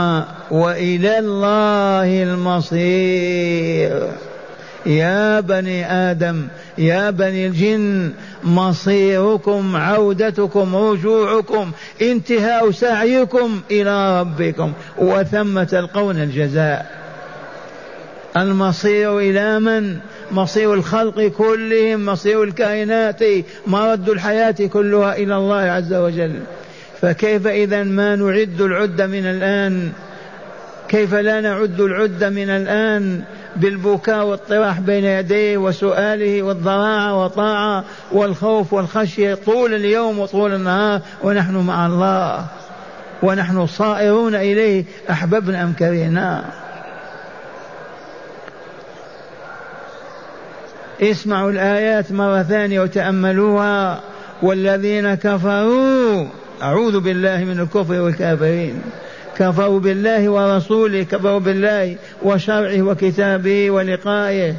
وإلى 0.51 1.19
الله 1.19 2.23
المصير. 2.23 4.09
يا 4.87 5.40
بني 5.40 5.93
آدم 5.93 6.49
يا 6.79 7.11
بني 7.11 7.47
الجن 7.47 8.12
مصيركم 8.45 9.77
عودتكم 9.77 10.77
رجوعكم 10.77 11.71
انتهاء 12.03 12.71
سعيكم 12.71 13.61
إلى 13.71 14.21
ربكم. 14.21 14.73
وثم 14.99 15.62
تلقون 15.62 16.16
الجزاء. 16.16 17.01
المصير 18.37 19.19
إلى 19.19 19.61
من؟ 19.61 19.97
مصير 20.33 20.75
الخلق 20.75 21.21
كلهم 21.23 22.07
مصير 22.07 22.43
الكائنات 22.43 23.23
مرد 23.66 24.09
الحياة 24.09 24.57
كلها 24.73 25.16
إلى 25.16 25.37
الله 25.37 25.57
عز 25.57 25.95
وجل. 25.95 26.40
فكيف 27.01 27.47
إذا 27.47 27.83
ما 27.83 28.16
نعد 28.16 28.61
العد 28.61 29.03
من 29.03 29.27
الآن؟ 29.27 29.93
كيف 30.88 31.14
لا 31.14 31.40
نعد 31.40 31.81
العد 31.81 32.25
من 32.25 32.51
الآن 32.51 33.23
بالبكاء 33.57 34.27
والطراح 34.27 34.81
بين 34.81 35.05
يديه 35.05 35.59
وسؤاله 35.59 36.43
والضراعة 36.43 37.23
والطاعة 37.23 37.85
والخوف 38.12 38.73
والخشية 38.73 39.35
طول 39.35 39.75
اليوم 39.75 40.19
وطول 40.19 40.55
النهار؟ 40.55 41.01
ونحن 41.23 41.57
مع 41.57 41.87
الله. 41.87 42.47
ونحن 43.23 43.66
صائرون 43.66 44.35
إليه 44.35 44.85
أحببنا 45.11 45.62
أم 45.62 45.73
كرهنا؟ 45.73 46.45
اسمعوا 51.02 51.50
الآيات 51.50 52.12
مرة 52.12 52.42
ثانية 52.42 52.80
وتأملوها. 52.80 54.00
والذين 54.42 55.14
كفروا 55.14 56.26
أعوذ 56.62 57.00
بالله 57.00 57.44
من 57.44 57.60
الكفر 57.60 58.00
والكافرين. 58.00 58.82
كفروا 59.38 59.80
بالله 59.80 60.28
ورسوله 60.28 61.02
كفروا 61.02 61.38
بالله 61.38 61.96
وشرعه 62.22 62.82
وكتابه 62.82 63.70
ولقائه. 63.70 64.54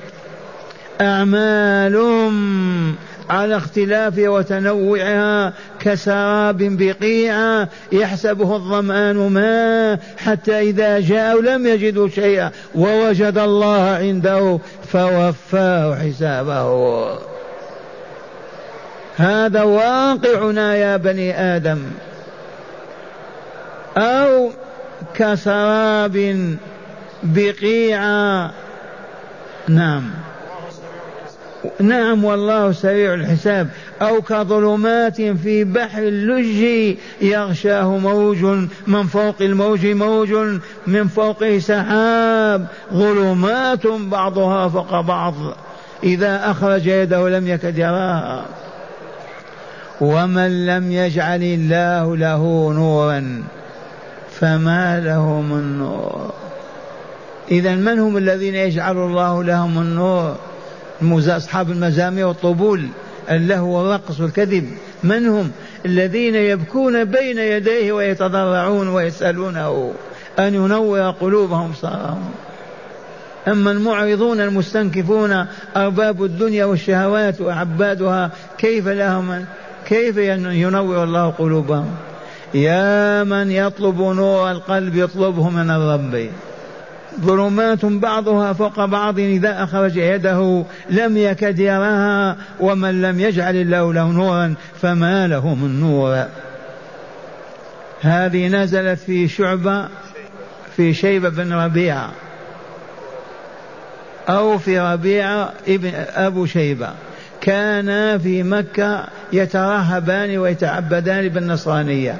أعمالهم 1.01 2.95
على 3.32 3.58
اختلافها 3.58 4.30
وتنوعها 4.30 5.54
كسراب 5.80 6.58
بقيعة 6.58 7.67
يحسبه 7.91 8.56
الظمآن 8.56 9.15
ماء 9.15 10.00
حتى 10.17 10.60
إذا 10.60 11.00
جاءوا 11.00 11.41
لم 11.41 11.67
يجدوا 11.67 12.08
شيئا 12.08 12.52
ووجد 12.76 13.38
الله 13.38 13.89
عنده 13.89 14.60
فوفاه 14.88 15.96
حسابه. 15.96 17.20
هذا 19.17 19.62
واقعنا 19.62 20.76
يا 20.76 20.98
بني 20.98 21.56
آدم. 21.56 21.84
أو 23.98 24.50
كسراب 25.13 26.56
بقيعة 27.24 28.52
نعم. 29.67 30.04
نعم 31.80 32.24
والله 32.24 32.71
سريع 32.71 33.13
الحساب. 33.13 33.67
أو 34.02 34.21
كظلمات 34.21 35.21
في 35.21 35.63
بحر 35.63 36.02
اللج 36.02 36.95
يغشاه 37.21 37.97
موج 37.97 38.45
من 38.88 39.04
فوق 39.04 39.36
الموج 39.41 39.86
موج 39.86 40.60
من 40.88 41.08
فوقه 41.08 41.60
سحاب. 41.60 42.67
ظلمات 42.93 43.88
بعضها 43.88 44.69
فوق 44.69 45.02
بعض. 45.02 45.36
إذا 46.04 46.52
أخرج 46.52 46.88
يده 46.88 47.30
لم 47.30 47.47
يكد 47.47 47.78
يراها. 47.78 48.45
ومن 50.02 50.65
لم 50.65 50.91
يجعل 50.91 51.43
الله 51.43 52.17
له 52.17 52.74
نورا 52.74 53.43
فما 54.32 55.00
له 55.00 55.41
من 55.41 55.80
نور 55.80 56.34
إذا 57.52 57.76
من 57.76 58.00
هم 58.00 58.17
الذين 58.17 58.56
يجعل 58.56 58.97
الله 58.97 59.43
لهم 59.43 59.78
النور؟ 59.78 60.36
أصحاب 61.38 61.72
المزامير 61.72 62.28
والطبول 62.28 62.88
اللهو 63.30 63.78
والرقص 63.78 64.20
والكذب. 64.20 64.70
من 65.04 65.28
هم؟ 65.28 65.52
الذين 65.86 66.36
يبكون 66.36 67.04
بين 67.04 67.38
يديه 67.38 67.92
ويتضرعون 67.92 68.88
ويسألونه 68.88 69.94
أن 70.40 70.54
ينور 70.54 71.12
قلوبهم 71.12 71.74
صارهم. 71.74 72.32
أما 73.48 73.72
المعرضون 73.72 74.42
المستنكفون 74.42 75.46
أرباب 75.76 76.24
الدنيا 76.24 76.66
والشهوات 76.66 77.42
وعبادها 77.42 78.32
كيف 78.58 78.88
لهم 78.88 79.46
كيف 79.88 80.18
ينور 80.18 81.04
الله 81.04 81.30
قلوبهم؟ 81.30 81.96
يا 82.54 83.24
من 83.24 83.52
يطلب 83.52 84.02
نور 84.02 84.52
القلب 84.52 84.96
يطلبه 84.96 85.50
من 85.50 85.70
الرب. 85.70 86.30
ظلمات 87.19 87.86
بعضها 87.86 88.54
فوق 88.54 88.86
بعض 88.86 89.19
إذا 89.19 89.63
أخرج 89.63 89.95
يده 89.95 90.63
لم 90.89 91.17
يكد 91.17 91.60
يراها 91.60 92.38
ومن 92.60 93.02
لم 93.02 93.19
يجعل 93.19 93.56
الله 93.56 93.93
له 93.93 94.12
نورا 94.12 94.54
فما 94.82 95.28
له 95.28 95.56
من 95.56 95.80
نور. 95.80 96.26
هذه 98.02 98.47
نزلت 98.47 99.00
في 99.00 99.28
شعبة 99.28 99.88
في 100.76 100.93
شيبة 100.93 101.30
بن 101.30 101.54
ربيعة 101.54 102.12
أو 104.30 104.58
في 104.58 104.80
ربيعة 104.80 105.54
ابن 105.67 105.91
أبو 106.15 106.45
شيبة. 106.45 106.89
كانا 107.41 108.17
في 108.17 108.43
مكة 108.43 109.08
يترهبان 109.34 110.38
ويتعبدان 110.38 111.30
بالنصرانية. 111.30 112.17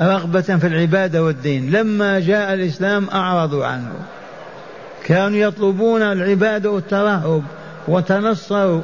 رغبة 0.00 0.40
في 0.40 0.66
العبادة 0.66 1.24
والدين. 1.24 1.70
لما 1.70 2.20
جاء 2.20 2.54
الإسلام 2.54 3.08
أعرضوا 3.08 3.66
عنه. 3.66 3.92
كانوا 5.04 5.38
يطلبون 5.38 6.02
العبادة 6.02 6.70
والترهب 6.70 7.42
وتنصروا. 7.88 8.80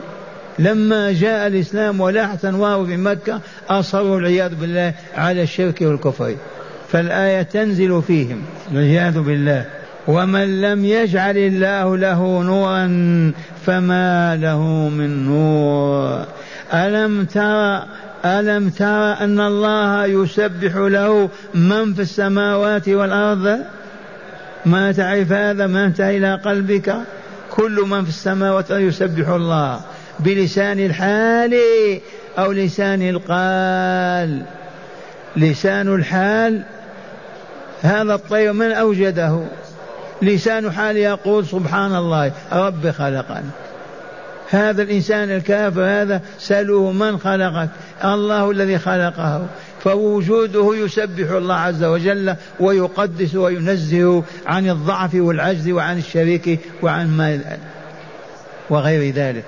لما 0.59 1.12
جاء 1.12 1.46
الإسلام 1.46 2.00
ولاحت 2.00 2.44
أنواره 2.44 2.85
في 2.85 2.96
مكة 2.96 3.40
أصروا 3.70 4.18
العياذ 4.18 4.55
بالله 4.55 4.94
على 5.16 5.42
الشرك 5.42 5.79
والكفر. 5.83 6.35
فالآية 6.88 7.42
تنزل 7.42 8.03
فيهم. 8.07 8.42
والعياذ 8.72 9.20
بالله. 9.20 9.64
ومن 10.09 10.61
لم 10.61 10.85
يجعل 10.85 11.37
الله 11.37 11.96
له 11.96 12.42
نورا 12.42 12.87
فما 13.66 14.37
له 14.37 14.88
من 14.88 15.24
نور. 15.24 16.24
ألم 16.74 17.24
ترى 17.24 17.85
ألم 18.24 18.70
ترى 18.70 19.16
أن 19.20 19.40
الله 19.40 20.06
يسبح 20.06 20.76
له 20.76 21.28
من 21.54 21.94
في 21.94 22.02
السماوات 22.02 22.88
والأرض؟ 22.88 23.58
ما 24.66 24.92
تعرف 24.92 25.32
هذا؟ 25.32 25.66
ما 25.66 25.84
انتهى 25.84 26.16
إلى 26.16 26.34
قلبك؟ 26.34 26.96
كل 27.50 27.84
من 27.88 28.02
في 28.02 28.08
السماوات 28.08 28.70
يسبح 28.70 29.28
الله 29.28 29.80
بلسان 30.20 30.78
الحال 30.78 31.54
أو 32.38 32.52
لسان 32.52 33.02
القال. 33.02 34.42
لسان 35.37 35.94
الحال 35.94 36.62
هذا 37.82 38.14
الطير 38.14 38.52
من 38.52 38.72
أوجده؟ 38.72 39.40
لسان 40.22 40.72
حال 40.72 40.96
يقول 40.96 41.46
سبحان 41.46 41.96
الله 41.96 42.32
رب 42.52 42.90
خلقني. 42.90 43.63
هذا 44.50 44.83
الإنسان 44.83 45.30
الكافر 45.30 45.83
هذا 45.85 46.22
سألوه 46.38 46.92
من 46.92 47.18
خلقك؟ 47.18 47.68
الله 48.04 48.50
الذي 48.50 48.78
خلقه. 48.78 49.46
فوجوده 49.85 50.74
يسبح 50.74 51.30
الله 51.30 51.54
عز 51.54 51.85
وجل 51.85 52.35
ويقدس 52.61 53.35
وينزه 53.35 54.22
عن 54.46 54.70
الضعف 54.70 55.14
والعجز 55.14 55.68
وعن 55.68 55.98
الشريك 55.98 56.61
وعن 56.83 57.16
ما 57.16 57.40
وغير 58.70 59.14
ذلك. 59.14 59.44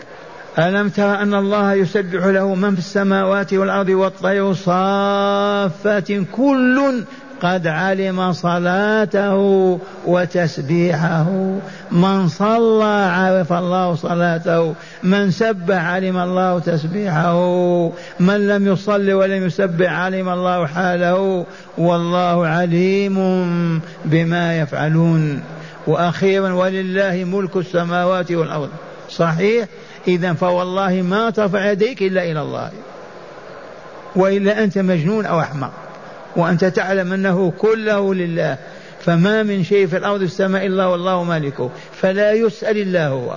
ألم 0.59 0.89
تر 0.89 1.23
أن 1.23 1.35
الله 1.35 1.75
يسبح 1.75 2.25
له 2.27 2.55
من 2.55 2.73
في 2.73 2.79
السماوات 2.79 3.55
والأرض 3.55 3.89
والطير 3.89 4.53
صافات 4.53 6.13
كل 6.13 7.05
قد 7.43 7.67
علم 7.67 8.33
صلاته 8.33 9.79
وتسبيحه. 10.07 11.59
من 11.93 12.29
صلى 12.29 13.11
عرف 13.13 13.53
الله 13.53 13.95
صلاته. 13.95 14.75
من 15.03 15.31
سبح 15.31 15.85
علم 15.85 16.19
الله 16.19 16.59
تسبيحه. 16.59 17.37
من 18.21 18.49
لم 18.49 18.67
يصل 18.67 19.13
ولم 19.13 19.47
يسبح 19.47 19.93
علم 19.93 20.29
الله 20.29 20.67
حاله. 20.67 21.47
والله 21.79 22.47
عليم 22.47 23.17
بما 24.05 24.59
يفعلون. 24.59 25.43
وأخيرا 25.87 26.53
ولله 26.53 27.25
ملك 27.25 27.57
السماوات 27.57 28.33
والأرض. 28.33 28.69
صحيح؟ 29.11 29.67
اذا 30.09 30.33
فوالله 30.33 31.03
ما 31.03 31.31
ترفع 31.31 31.71
يديك 31.71 32.03
إلا 32.03 32.23
إلى 32.23 32.43
الله. 32.43 32.71
وإلا 34.17 34.65
أنت 34.65 34.79
مجنون 34.79 35.27
أو 35.27 35.41
أحمق. 35.41 35.71
وأنت 36.37 36.65
تعلم 36.65 37.13
أنه 37.13 37.53
كله 37.59 38.15
لله. 38.15 38.59
فما 39.01 39.43
من 39.43 39.65
شيء 39.65 39.87
في 39.87 39.97
الأرض 39.97 40.21
والسماء 40.21 40.67
إلا 40.67 40.87
والله 40.87 41.25
مالكه. 41.25 41.71
فلا 41.93 42.33
يسأل 42.33 42.77
إلا 42.77 43.09
هو. 43.09 43.37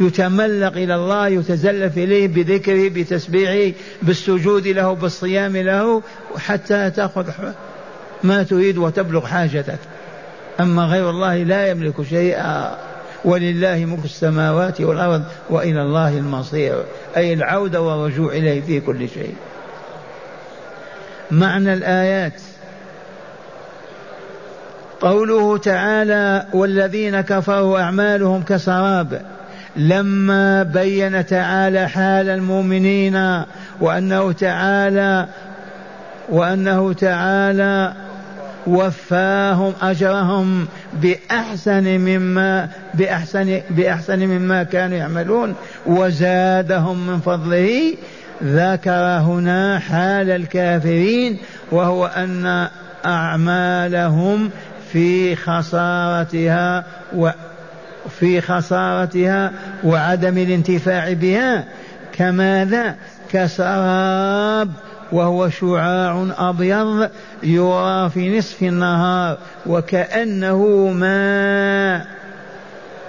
يتملق 0.00 0.72
إلى 0.76 0.94
الله 0.94 1.28
يتزلف 1.28 1.98
إليه 1.98 2.28
بذكره 2.28 2.88
بتسبيحه 2.88 3.78
بالسجود 4.02 4.68
له 4.68 4.92
بالصيام 4.92 5.56
له 5.56 6.02
حتى 6.36 6.90
تأخذ 6.90 7.30
ما 8.24 8.42
تريد 8.42 8.78
وتبلغ 8.78 9.26
حاجتك. 9.26 9.78
أما 10.60 10.84
غير 10.84 11.10
الله 11.10 11.36
لا 11.36 11.68
يملك 11.68 12.02
شيئا. 12.02 12.78
ولله 13.24 13.84
ملك 13.84 14.04
السماوات 14.04 14.80
والأرض 14.80 15.22
وإلى 15.50 15.82
الله 15.82 16.18
المصير. 16.18 16.84
أي 17.16 17.32
العودة 17.32 17.80
والرجوع 17.80 18.32
إليه 18.32 18.60
في 18.60 18.80
كل 18.80 19.08
شيء. 19.08 19.34
معنى 21.30 21.72
الآيات. 21.72 22.40
قوله 25.00 25.58
تعالى 25.58 26.46
والذين 26.52 27.20
كفروا 27.20 27.80
أعمالهم 27.80 28.42
كسراب. 28.42 29.22
لما 29.76 30.62
بين 30.62 31.26
تعالى 31.26 31.88
حال 31.88 32.28
المؤمنين 32.28 33.42
وأنه 33.80 34.32
تعالى 34.32 35.26
وأنه 36.28 36.92
تعالى 36.92 37.92
وفاهم 38.66 39.72
أجرهم 39.82 40.66
بأحسن 40.92 41.84
مما 41.84 42.68
بأحسن 42.94 43.60
بأحسن 43.70 44.18
مما 44.18 44.62
كانوا 44.62 44.98
يعملون 44.98 45.54
وزادهم 45.86 47.06
من 47.06 47.20
فضله 47.20 47.94
ذكر 48.44 49.18
هنا 49.18 49.78
حال 49.78 50.30
الكافرين 50.30 51.38
وهو 51.70 52.06
أن 52.06 52.68
أعمالهم 53.04 54.50
في 54.92 55.36
خسارتها 55.36 56.84
وفي 57.14 58.40
خسارتها 58.40 59.52
وعدم 59.84 60.38
الانتفاع 60.38 61.12
بها. 61.12 61.64
كماذا؟ 62.12 62.94
كسراب 63.32 64.70
وهو 65.12 65.48
شعاع 65.48 66.26
أبيض 66.38 67.10
يرى 67.42 68.10
في 68.10 68.38
نصف 68.38 68.62
النهار 68.62 69.38
وكأنه 69.66 70.88
ماء. 70.94 72.21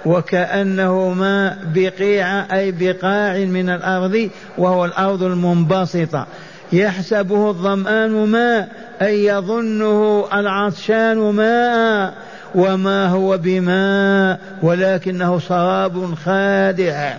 وكأنه 0.06 1.08
ما 1.08 1.56
بقيع 1.74 2.56
أي 2.58 2.72
بقاع 2.72 3.38
من 3.38 3.70
الأرض 3.70 4.30
وهو 4.58 4.84
الأرض 4.84 5.22
المنبسطة. 5.22 6.26
يحسبه 6.72 7.50
الظمآن 7.50 8.10
ماء 8.10 8.68
أي 9.02 9.24
يظنه 9.24 10.26
العطشان 10.34 11.18
ماء. 11.18 12.14
وما 12.54 13.06
هو 13.06 13.38
بماء 13.38 14.40
ولكنه 14.62 15.38
سراب 15.38 16.14
خادع. 16.14 17.12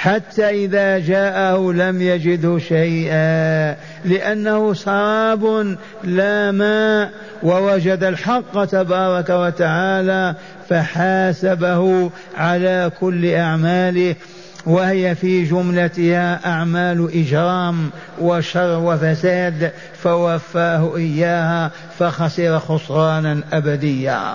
حتى 0.00 0.48
إذا 0.64 0.98
جاءه 0.98 1.72
لم 1.72 2.02
يجده 2.02 2.58
شيئا 2.58 3.76
لأنه 4.04 4.74
سراب 4.74 5.76
لا 6.04 6.50
ماء 6.50 7.10
ووجد 7.42 8.04
الحق 8.04 8.64
تبارك 8.64 9.30
وتعالى 9.30 10.34
فحاسبه 10.68 12.10
على 12.36 12.90
كل 13.00 13.34
أعماله. 13.34 14.14
وهي 14.66 15.14
في 15.14 15.44
جملتها 15.44 16.40
أعمال 16.46 17.08
إجرام 17.14 17.90
وشر 18.20 18.78
وفساد 18.78 19.72
فوفاه 20.02 20.96
إياها 20.96 21.70
فخسر 21.98 22.58
خسرانا 22.58 23.40
أبديا. 23.52 24.34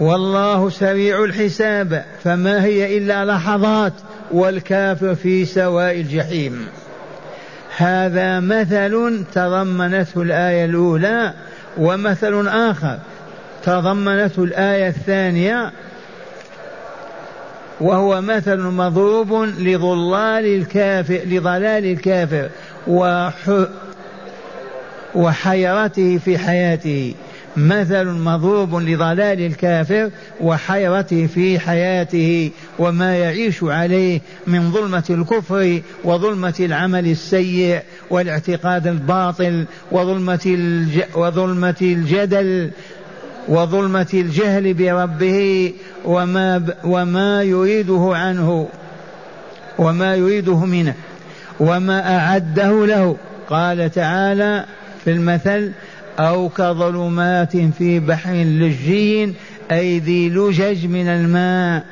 والله 0.00 0.70
سريع 0.70 1.24
الحساب 1.24 2.04
فما 2.24 2.64
هي 2.64 2.98
إلا 2.98 3.24
لحظات 3.24 3.92
والكافر 4.30 5.14
في 5.14 5.44
سواء 5.44 6.00
الجحيم. 6.00 6.66
هذا 7.76 8.40
مثل 8.40 9.24
تضمنته 9.34 10.22
الآية 10.22 10.64
الأولى 10.64 11.34
ومثل 11.78 12.48
آخر 12.48 12.98
تضمنته 13.64 14.44
الآية 14.44 14.88
الثانية 14.88 15.72
وهو 17.80 18.20
مثل 18.20 18.60
مضروب 18.60 19.32
لضلال 19.58 20.46
الكافر 20.46 21.20
لضلال 21.26 21.84
الكافر 21.84 22.48
وح 22.86 23.34
وحيرته 25.14 26.18
في 26.24 26.38
حياته. 26.38 27.14
مثل 27.56 28.04
مضروب 28.04 28.74
لضلال 28.74 29.46
الكافر 29.46 30.10
وحيرته 30.40 31.26
في 31.26 31.58
حياته 31.58 32.50
وما 32.78 33.16
يعيش 33.16 33.62
عليه 33.62 34.20
من 34.46 34.72
ظلمة 34.72 35.04
الكفر 35.10 35.80
وظلمة 36.04 36.54
العمل 36.60 37.06
السيء 37.06 37.80
والاعتقاد 38.10 38.86
الباطل 38.86 39.64
وظلمة 39.92 40.40
الج 40.46 41.00
وظلمة 41.14 41.76
الجدل 41.82 42.70
وظلمة 43.48 44.08
الجهل 44.14 44.74
بربه 44.74 45.72
وما 46.04 46.62
وما 46.84 47.42
يريده 47.42 48.10
عنه 48.14 48.68
وما 49.78 50.14
يريده 50.14 50.64
منه 50.64 50.94
وما 51.60 52.16
أعده 52.16 52.86
له. 52.86 53.16
قال 53.50 53.90
تعالى 53.90 54.64
في 55.04 55.10
المثل 55.10 55.72
أو 56.20 56.48
كظلمات 56.48 57.56
في 57.56 58.00
بحر 58.00 58.32
لجي 58.34 59.34
أي 59.70 59.98
ذي 59.98 60.28
لجج 60.28 60.86
من 60.86 61.08
الماء 61.08 61.84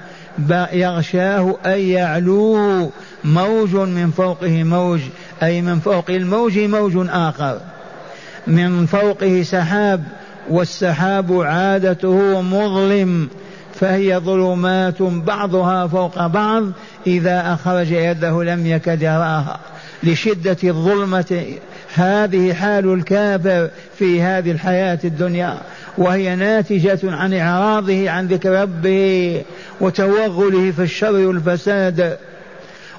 يغشاه 0.72 1.56
أي 1.66 1.90
يعلوه 1.90 2.90
موج 3.24 3.76
من 3.76 4.10
فوقه 4.10 4.64
موج 4.64 5.00
أي 5.42 5.62
من 5.62 5.80
فوق 5.80 6.10
الموج 6.10 6.58
موج 6.58 7.06
آخر. 7.10 7.60
من 8.46 8.86
فوقه 8.86 9.42
سحاب 9.42 10.04
والسحاب 10.50 11.40
عادته 11.40 12.40
مظلم 12.40 13.28
فهي 13.74 14.18
ظلمات 14.18 15.02
بعضها 15.02 15.86
فوق 15.86 16.26
بعض 16.26 16.64
إذا 17.06 17.52
أخرج 17.54 17.90
يده 17.90 18.44
لم 18.44 18.66
يكد 18.66 19.02
يراها. 19.02 19.60
لشدة 20.02 20.56
الظلمة 20.64 21.44
هذه 22.00 22.52
حال 22.52 22.92
الكافر 22.92 23.70
في 23.98 24.22
هذه 24.22 24.50
الحياة 24.50 24.98
الدنيا 25.04 25.58
وهي 25.98 26.36
ناتجة 26.36 26.98
عن 27.04 27.34
إعراضه 27.34 28.10
عن 28.10 28.26
ذكر 28.26 28.62
ربه 28.62 29.42
وتوغله 29.80 30.70
في 30.70 30.82
الشر 30.82 31.26
والفساد. 31.26 32.18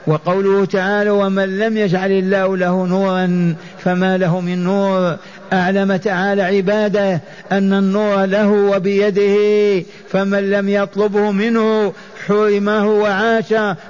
وقوله 0.08 0.66
تعالى 0.66 1.10
ومن 1.10 1.60
لم 1.60 1.78
يجعل 1.78 2.12
الله 2.12 2.58
له 2.58 2.86
نورا 2.86 3.56
فما 3.80 4.18
له 4.18 4.40
من 4.40 4.64
نور 4.64 5.18
أعلم 5.54 5.96
تعالى 5.96 6.42
عباده 6.42 7.22
أن 7.52 7.74
النور 7.74 8.26
له 8.26 8.50
وبيده 8.50 9.86
فمن 10.10 10.50
لم 10.50 10.70
يطلبه 10.70 11.32
منه 11.32 11.94
حرمه 12.28 12.88
وعاش 12.88 13.48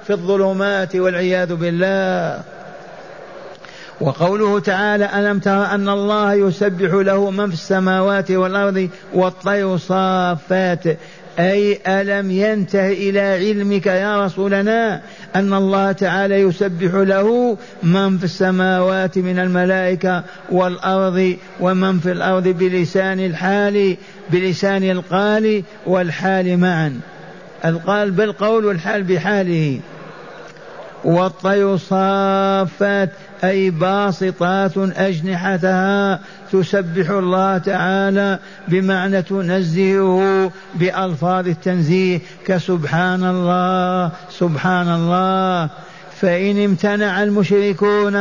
في 0.07 0.09
الظلمات 0.09 0.95
والعياذ 0.95 1.55
بالله. 1.55 2.43
وقوله 4.01 4.59
تعالى 4.59 5.09
ألم 5.15 5.39
تر 5.39 5.65
أن 5.65 5.89
الله 5.89 6.33
يسبح 6.33 6.93
له 6.93 7.31
من 7.31 7.47
في 7.47 7.53
السماوات 7.53 8.31
والأرض 8.31 8.89
والطير 9.13 9.77
صافات؟ 9.77 10.83
أي 11.39 11.79
ألم 11.87 12.31
ينته 12.31 12.87
إلى 12.87 13.19
علمك 13.19 13.85
يا 13.85 14.25
رسولنا 14.25 15.01
أن 15.35 15.53
الله 15.53 15.91
تعالى 15.91 16.35
يسبح 16.35 16.93
له 16.93 17.57
من 17.83 18.17
في 18.17 18.23
السماوات 18.23 19.17
من 19.17 19.39
الملائكة 19.39 20.23
والأرض 20.49 21.35
ومن 21.59 21.99
في 21.99 22.11
الأرض 22.11 22.47
بلسان 22.47 23.19
الحال 23.19 23.97
بلسان 24.29 24.83
القال 24.83 25.63
والحال 25.85 26.57
معا. 26.57 26.99
القال 27.65 28.11
بالقول 28.11 28.65
والحال 28.65 29.03
بحاله. 29.03 29.79
والطير 31.03 31.77
صافات. 31.77 33.09
أي 33.43 33.69
باسطات 33.69 34.77
أجنحتها 34.77 36.19
تسبح 36.51 37.09
الله 37.09 37.57
تعالى 37.57 38.39
بمعنى 38.67 39.21
تنزهه 39.21 40.51
بألفاظ 40.75 41.47
التنزيه 41.47 42.19
كسبحان 42.45 43.23
الله 43.23 44.11
سبحان 44.29 44.87
الله. 44.87 45.69
فإن 46.21 46.63
امتنع 46.63 47.23
المشركون 47.23 48.15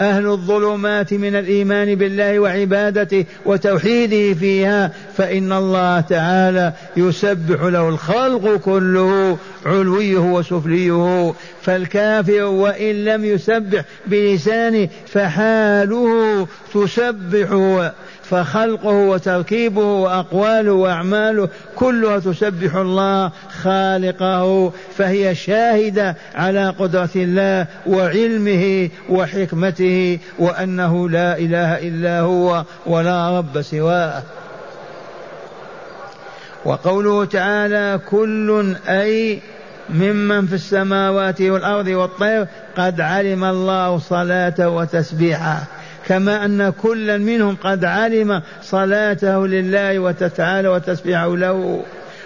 أهل 0.00 0.26
الظلمات 0.26 1.14
من 1.14 1.36
الإيمان 1.36 1.94
بالله 1.94 2.38
وعبادته 2.38 3.24
وتوحيده 3.46 4.34
فيها 4.34 4.92
فإن 5.16 5.52
الله 5.52 6.00
تعالى 6.00 6.72
يسبح 6.96 7.62
له 7.62 7.88
الخلق 7.88 8.56
كله 8.56 9.38
علويه 9.66 10.18
وسفليه. 10.18 11.34
فالكافر 11.62 12.42
وإن 12.44 13.04
لم 13.04 13.24
يسبح 13.24 13.84
بلسانه 14.06 14.88
فحاله 15.06 16.46
تسبح. 16.74 17.90
فخلقه 18.30 18.92
وتركيبه 18.92 19.84
وأقواله 19.84 20.72
وأعماله 20.72 21.48
كلها 21.76 22.18
تسبح 22.18 22.74
الله 22.74 23.32
خالقه 23.62 24.72
فهي 24.96 25.34
شاهدة 25.34 26.16
على 26.34 26.68
قدرة 26.68 27.10
الله 27.16 27.66
وعلمه 27.86 28.88
وحكمته 29.08 30.18
وأنه 30.38 31.08
لا 31.08 31.38
إله 31.38 31.78
إلا 31.78 32.20
هو 32.20 32.64
ولا 32.86 33.38
رب 33.38 33.62
سواه. 33.62 34.22
وقوله 36.64 37.24
تعالى 37.24 38.00
كل 38.10 38.74
أي 38.88 39.40
ممن 39.90 40.46
في 40.46 40.54
السماوات 40.54 41.40
والأرض 41.42 41.86
والطير 41.86 42.46
قد 42.76 43.00
علم 43.00 43.44
الله 43.44 43.98
صلاته 43.98 44.68
وتسبيحه. 44.68 45.79
كما 46.08 46.44
أن 46.44 46.72
كلا 46.82 47.18
منهم 47.18 47.56
قد 47.64 47.84
علم 47.84 48.42
صلاته 48.62 49.46
لله 49.46 49.98
وتتعالى 49.98 50.68
وتسبيحه 50.68 51.36
له. 51.36 51.82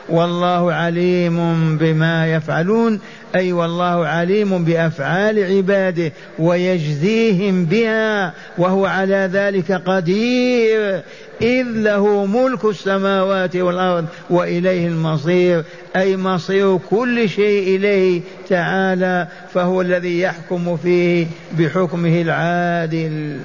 والله 0.08 0.72
عليم 0.72 1.38
بما 1.78 2.32
يفعلون. 2.32 3.00
أي 3.34 3.52
والله 3.52 4.06
عليم 4.06 4.64
بأفعال 4.64 5.56
عباده 5.56 6.12
ويجزيهم 6.38 7.64
بها 7.64 8.32
وهو 8.58 8.86
على 8.86 9.30
ذلك 9.32 9.72
قدير. 9.72 11.00
إذ 11.42 11.66
له 11.66 12.26
ملك 12.26 12.64
السماوات 12.64 13.56
والأرض 13.56 14.06
وإليه 14.30 14.88
المصير. 14.88 15.64
أي 15.96 16.16
مصير 16.16 16.78
كل 16.90 17.28
شيء 17.28 17.76
إليه 17.76 18.20
تعالى 18.48 19.28
فهو 19.54 19.80
الذي 19.80 20.20
يحكم 20.20 20.76
فيه 20.76 21.26
بحكمه 21.58 22.22
العادل. 22.22 23.38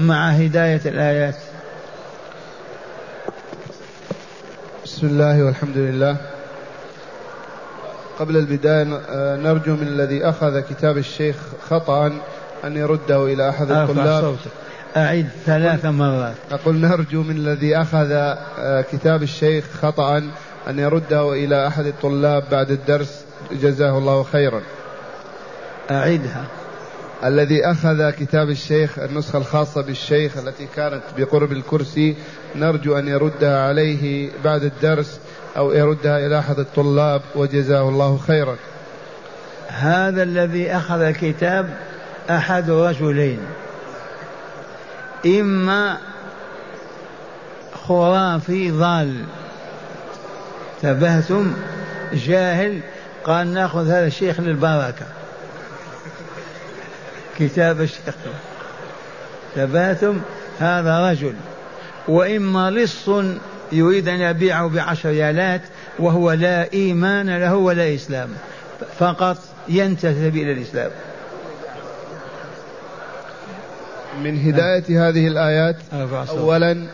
مع 0.00 0.28
هداية 0.28 0.80
الآيات. 0.86 1.36
بسم 4.84 5.06
الله 5.06 5.44
والحمد 5.44 5.76
لله. 5.76 6.16
قبل 8.18 8.36
البداية 8.36 8.84
نرجو 9.36 9.76
من 9.76 9.88
الذي 9.88 10.24
أخذ 10.24 10.60
كتاب 10.60 10.98
الشيخ 10.98 11.36
خطأ 11.68 12.06
أن 12.64 12.76
يرده 12.76 13.24
إلى 13.24 13.48
أحد 13.48 13.70
الطلاب. 13.70 14.36
أعد 14.96 15.28
ثلاث 15.46 15.84
مرات. 15.84 16.34
أقول 16.52 16.76
نرجو 16.76 17.22
من 17.22 17.36
الذي 17.36 17.76
أخذ 17.76 18.10
آه، 18.10 18.84
كتاب 18.92 19.22
الشيخ 19.22 19.64
خطأ 19.82 20.18
أن 20.68 20.78
يرده 20.78 21.32
إلى 21.32 21.66
أحد 21.66 21.86
الطلاب 21.86 22.44
بعد 22.50 22.70
الدرس. 22.70 23.24
جزاه 23.52 23.98
الله 23.98 24.22
خيرا. 24.22 24.60
أعدها 25.90 26.44
الذي 27.24 27.64
أخذ 27.64 28.10
كتاب 28.10 28.50
الشيخ 28.50 28.98
النسخة 28.98 29.38
الخاصة 29.38 29.82
بالشيخ 29.82 30.36
التي 30.36 30.66
كانت 30.76 31.02
بقرب 31.18 31.52
الكرسي 31.52 32.16
نرجو 32.56 32.98
أن 32.98 33.08
يردها 33.08 33.68
عليه 33.68 34.30
بعد 34.44 34.62
الدرس 34.62 35.20
أو 35.56 35.72
يردها 35.72 36.26
إلى 36.26 36.38
أحد 36.38 36.58
الطلاب 36.58 37.22
وجزاه 37.34 37.88
الله 37.88 38.18
خيرا. 38.26 38.56
هذا 39.68 40.22
الذي 40.22 40.76
أخذ 40.76 41.00
الكتاب 41.00 41.76
أحد 42.30 42.70
رجلين. 42.70 43.38
إما 45.26 45.96
خرافي 47.86 48.70
ضال. 48.70 49.24
تبهتم 50.82 51.52
جاهل 52.12 52.80
قال 53.24 53.54
نأخذ 53.54 53.86
هذا 53.86 54.06
الشيخ 54.06 54.40
للبركة. 54.40 55.06
كتاب 57.40 57.80
الشيخ. 57.80 58.14
تبهتم 59.56 60.20
هذا 60.58 61.10
رجل. 61.10 61.34
وإما 62.08 62.70
لص 62.70 63.08
يريد 63.72 64.08
أن 64.08 64.20
يبيعه 64.20 64.68
بعشر 64.68 65.08
ريالات 65.08 65.62
وهو 65.98 66.32
لا 66.32 66.72
إيمان 66.72 67.38
له 67.38 67.56
ولا 67.56 67.94
إسلام. 67.94 68.28
فقط 68.98 69.38
ينتسب 69.68 70.36
إلى 70.36 70.52
الإسلام. 70.52 70.90
من 74.24 74.46
هداية 74.46 75.08
هذه 75.08 75.26
الآيات 75.26 75.76
اولا 76.30 76.86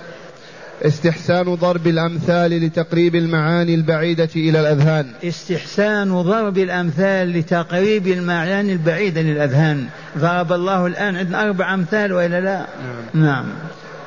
استحسان 0.87 1.55
ضرب 1.55 1.87
الأمثال 1.87 2.51
لتقريب 2.51 3.14
المعاني 3.14 3.75
البعيدة 3.75 4.29
إلى 4.37 4.61
الأذهان. 4.61 5.07
استحسان 5.25 6.22
ضرب 6.22 6.59
الأمثال 6.59 7.33
لتقريب 7.33 8.07
المعاني 8.07 8.72
البعيدة 8.72 9.22
للأذهان. 9.22 9.87
ضرب 10.18 10.53
الله 10.53 10.87
الآن 10.87 11.16
عندنا 11.16 11.42
أربع 11.42 11.75
أمثال 11.75 12.12
وإلا 12.12 12.40
لا؟ 12.40 12.66
نعم, 13.14 13.25
نعم. 13.25 13.44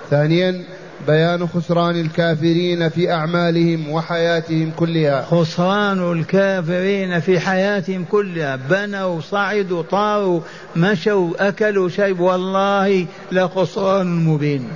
ثانيا 0.10 0.64
بيان 1.08 1.48
خسران 1.48 2.02
الكافرين 2.02 2.90
في 2.90 3.12
أعمالهم 3.12 3.90
وحياتهم 3.90 4.72
كلها. 4.76 5.22
خسران 5.32 6.12
الكافرين 6.12 7.20
في 7.20 7.40
حياتهم 7.40 8.06
كلها. 8.12 8.56
بنوا 8.56 9.22
صعدوا 9.22 9.84
طاروا 9.84 10.42
مشوا 10.76 11.48
أكلوا 11.48 11.90
شربوا. 11.90 12.32
والله 12.32 13.06
لخسران 13.32 14.26
مبين. 14.26 14.68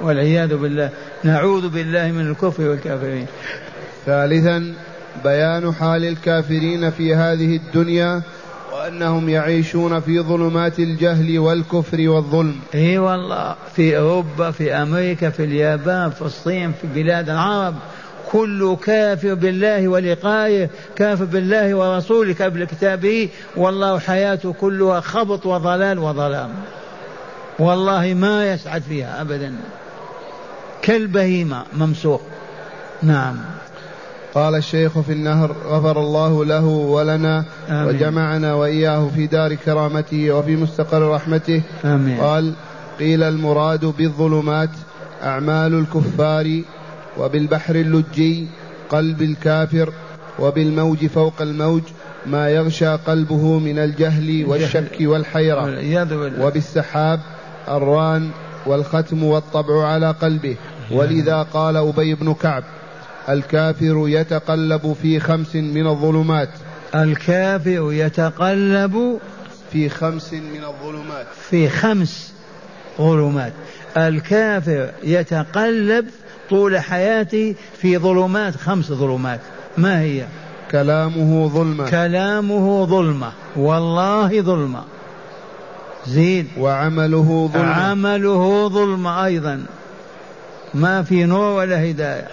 والعياذ 0.00 0.56
بالله 0.56 0.90
نعوذ 1.24 1.68
بالله 1.68 2.12
من 2.12 2.30
الكفر 2.30 2.62
والكافرين. 2.62 3.26
ثالثا 4.06 4.74
بيان 5.24 5.72
حال 5.72 6.04
الكافرين 6.04 6.90
في 6.90 7.14
هذه 7.14 7.56
الدنيا 7.56 8.22
وأنهم 8.72 9.28
يعيشون 9.28 10.00
في 10.00 10.20
ظلمات 10.20 10.78
الجهل 10.78 11.38
والكفر 11.38 12.08
والظلم. 12.08 12.56
إي 12.74 12.98
والله 12.98 13.54
في 13.76 13.98
أوروبا 13.98 14.50
في 14.50 14.72
أمريكا 14.72 15.30
في 15.30 15.44
اليابان 15.44 16.10
في 16.10 16.22
الصين 16.22 16.72
في 16.72 16.86
بلاد 16.94 17.30
العرب 17.30 17.74
كل 18.32 18.76
كافر 18.84 19.34
بالله 19.34 19.88
ولقائه 19.88 20.68
كافر 20.96 21.24
بالله 21.24 21.74
ورسوله 21.74 22.34
قبل 22.40 22.64
كتابه 22.64 23.28
والله 23.56 23.98
حياته 23.98 24.52
كلها 24.52 25.00
خبط 25.00 25.46
وضلال 25.46 25.98
وظلام. 25.98 26.50
والله 27.58 28.14
ما 28.14 28.52
يسعد 28.52 28.82
فيها 28.82 29.20
أبدا. 29.20 29.52
كالبهيمة 30.86 31.62
ممسوخ 31.76 32.20
نعم. 33.02 33.36
قال 34.34 34.54
الشيخ 34.54 34.98
في 34.98 35.12
النهر 35.12 35.56
غفر 35.66 36.00
الله 36.00 36.44
له 36.44 36.64
ولنا 36.64 37.44
آمين. 37.68 37.88
وجمعنا 37.88 38.54
وإياه 38.54 39.08
في 39.14 39.26
دار 39.26 39.54
كرامته 39.54 40.30
وفي 40.30 40.56
مستقر 40.56 41.10
رحمته. 41.10 41.62
آمين. 41.84 42.20
قال 42.20 42.52
قيل 42.98 43.22
المراد 43.22 43.84
بالظلمات 43.84 44.70
أعمال 45.22 45.74
الكفار 45.74 46.62
وبالبحر 47.18 47.74
اللجي 47.74 48.46
قلب 48.90 49.22
الكافر 49.22 49.92
وبالموج 50.38 51.06
فوق 51.06 51.42
الموج 51.42 51.82
ما 52.26 52.50
يغشى 52.50 52.88
قلبه 52.88 53.58
من 53.58 53.78
الجهل 53.78 54.44
والشك 54.48 54.96
والحيرة. 55.00 55.62
وبالسحاب 56.40 57.20
الران 57.68 58.30
والختم 58.66 59.24
والطبع 59.24 59.86
على 59.86 60.10
قلبه. 60.10 60.56
ولذا 60.90 61.42
قال 61.42 61.76
أبي 61.76 62.14
بن 62.14 62.34
كعب 62.34 62.64
الكافر 63.28 64.04
يتقلب 64.06 64.96
في 65.02 65.20
خمس 65.20 65.54
من 65.54 65.86
الظلمات. 65.86 66.48
الكافر 66.94 67.92
يتقلب 67.92 69.18
في 69.72 69.88
خمس 69.88 70.32
من 70.32 70.64
الظلمات. 70.64 71.26
في 71.50 71.68
خمس 71.68 72.32
ظلمات. 72.98 73.52
الكافر 73.96 74.90
يتقلب 75.02 76.06
طول 76.50 76.78
حياته 76.78 77.54
في 77.80 77.98
ظلمات 77.98 78.56
خمس 78.56 78.92
ظلمات. 78.92 79.40
ما 79.78 80.00
هي؟ 80.00 80.24
كلامه 80.70 81.48
ظلمة. 81.48 81.90
كلامه 81.90 82.86
ظلمة. 82.86 83.32
والله 83.56 84.40
ظلمة. 84.40 84.84
زيد 86.06 86.46
وعمله 86.58 87.50
ظلمة. 87.54 87.72
عمله 87.72 88.68
ظلمة 88.68 89.24
أيضا. 89.24 89.66
ما 90.74 91.02
في 91.02 91.24
نور 91.24 91.58
ولا 91.58 91.90
هداية. 91.90 92.28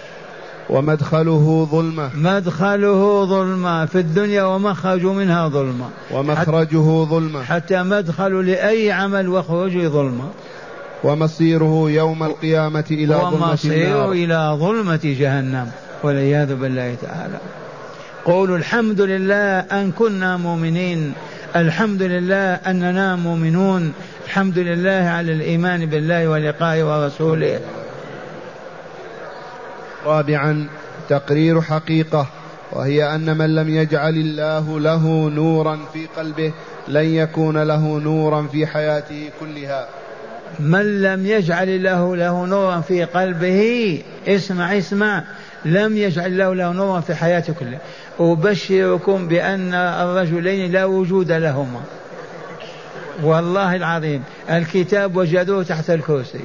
ومدخله 0.70 1.68
ظلمة. 1.72 2.10
مدخله 2.16 3.24
ظلمة 3.24 3.86
في 3.86 3.98
الدنيا 3.98 4.42
ومخرج 4.42 5.04
منها 5.04 5.48
ظلمة. 5.48 5.88
ومخرجه 6.10 7.04
ظلمة. 7.04 7.42
حتى 7.42 7.82
مدخل 7.82 8.46
لأي 8.46 8.92
عمل 8.92 9.28
وخروجه 9.28 9.88
ظلمة. 9.88 10.30
ومصيره 11.04 11.90
يوم 11.90 12.22
القيامة 12.22 12.84
إلى 12.90 13.14
ظلمة 13.14 13.48
ومصيره 13.48 14.12
إلى 14.12 14.56
ظلمة 14.60 15.00
جهنم. 15.04 15.70
والعياذ 16.02 16.54
بالله 16.54 16.96
تعالى. 17.02 17.38
قولوا 18.24 18.56
الحمد 18.56 19.00
لله 19.00 19.58
أن 19.58 19.92
كنا 19.98 20.36
مؤمنين. 20.36 21.12
الحمد 21.56 22.02
لله 22.02 22.54
أننا 22.54 23.16
مؤمنون. 23.16 23.92
الحمد 24.26 24.58
لله 24.58 25.08
على 25.08 25.32
الإيمان 25.32 25.86
بالله 25.86 26.28
ولقائه 26.28 26.84
ورسوله. 26.84 27.60
رابعا 30.04 30.66
تقرير 31.08 31.60
حقيقة 31.60 32.26
وهي 32.72 33.14
أن 33.14 33.38
من 33.38 33.54
لم 33.54 33.68
يجعل 33.68 34.14
الله 34.14 34.80
له 34.80 35.30
نورا 35.30 35.78
في 35.92 36.06
قلبه 36.16 36.52
لن 36.88 37.04
يكون 37.04 37.62
له 37.62 37.98
نورا 37.98 38.46
في 38.52 38.66
حياته 38.66 39.30
كلها. 39.40 39.88
من 40.60 41.02
لم 41.02 41.26
يجعل 41.26 41.82
له 41.82 42.16
له 42.16 42.46
نورا 42.46 42.80
في 42.80 43.04
قلبه 43.04 44.02
اسمع 44.28 44.78
اسمع 44.78 45.24
لم 45.64 45.96
يجعل 45.96 46.38
له 46.38 46.54
له 46.54 46.72
نورا 46.72 47.00
في 47.00 47.14
حياته 47.14 47.52
كلها. 47.52 47.80
أبشركم 48.20 49.28
بأن 49.28 49.74
الرجلين 49.74 50.72
لا 50.72 50.84
وجود 50.84 51.32
لهما. 51.32 51.80
والله 53.22 53.76
العظيم 53.76 54.22
الكتاب 54.50 55.16
وجدوه 55.16 55.62
تحت 55.62 55.90
الكرسي. 55.90 56.44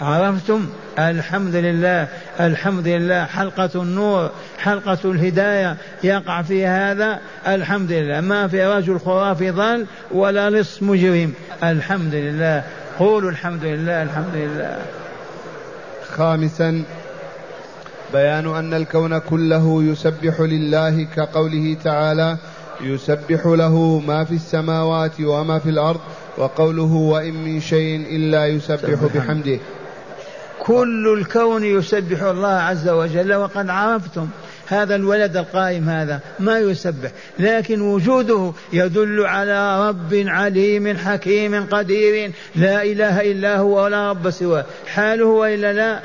عرفتم؟ 0.00 0.66
الحمد 0.98 1.54
لله 1.54 2.08
الحمد 2.40 2.88
لله 2.88 3.24
حلقة 3.24 3.82
النور 3.82 4.30
حلقة 4.58 4.98
الهداية 5.04 5.76
يقع 6.04 6.42
في 6.42 6.66
هذا 6.66 7.18
الحمد 7.46 7.92
لله. 7.92 8.20
ما 8.20 8.48
في 8.48 8.66
رجل 8.66 8.98
خرافي 8.98 9.50
ضال 9.50 9.86
ولا 10.10 10.50
لص 10.50 10.82
مجرم. 10.82 11.32
الحمد 11.62 12.14
لله. 12.14 12.62
قولوا 12.98 13.30
الحمد 13.30 13.64
لله 13.64 14.02
الحمد 14.02 14.34
لله. 14.34 14.78
خامسا 16.10 16.84
بيان 18.12 18.46
أن 18.46 18.74
الكون 18.74 19.18
كله 19.18 19.82
يسبح 19.82 20.40
لله 20.40 21.06
كقوله 21.16 21.76
تعالى 21.84 22.36
يسبح 22.80 23.46
له 23.46 24.02
ما 24.06 24.24
في 24.24 24.34
السماوات 24.34 25.20
وما 25.20 25.58
في 25.58 25.70
الأرض 25.70 26.00
وقوله 26.38 26.92
وإن 26.92 27.34
من 27.34 27.60
شيء 27.60 28.16
إلا 28.16 28.46
يسبح 28.46 29.04
بحمده. 29.14 29.58
كل 30.70 31.18
الكون 31.18 31.64
يسبح 31.64 32.22
الله 32.22 32.48
عز 32.48 32.88
وجل 32.88 33.34
وقد 33.34 33.70
عرفتم 33.70 34.28
هذا 34.68 34.94
الولد 34.94 35.36
القائم 35.36 35.88
هذا 35.88 36.20
ما 36.40 36.58
يسبح 36.58 37.10
لكن 37.38 37.80
وجوده 37.80 38.52
يدل 38.72 39.24
على 39.26 39.88
رب 39.88 40.24
عليم 40.26 40.96
حكيم 40.96 41.66
قدير 41.66 42.32
لا 42.56 42.82
إله 42.82 43.30
إلا 43.32 43.56
هو 43.56 43.84
ولا 43.84 44.10
رب 44.10 44.30
سواه 44.30 44.64
حاله 44.86 45.26
والا 45.26 45.72
لا؟ 45.72 46.00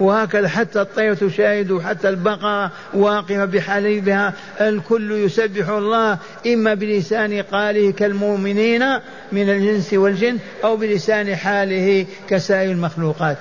وهكذا 0.00 0.48
حتى 0.48 0.80
الطير 0.80 1.14
تشاهد 1.14 1.78
حتى 1.78 2.08
البقرة 2.08 2.70
واقفة 2.94 3.44
بحليبها 3.44 4.32
الكل 4.60 5.12
يسبح 5.12 5.68
الله 5.68 6.18
إما 6.46 6.74
بلسان 6.74 7.42
قاله 7.42 7.92
كالمؤمنين 7.92 8.84
من 9.32 9.50
الجنس 9.50 9.94
والجن 9.94 10.38
أو 10.64 10.76
بلسان 10.76 11.36
حاله 11.36 12.06
كسائر 12.28 12.70
المخلوقات. 12.70 13.38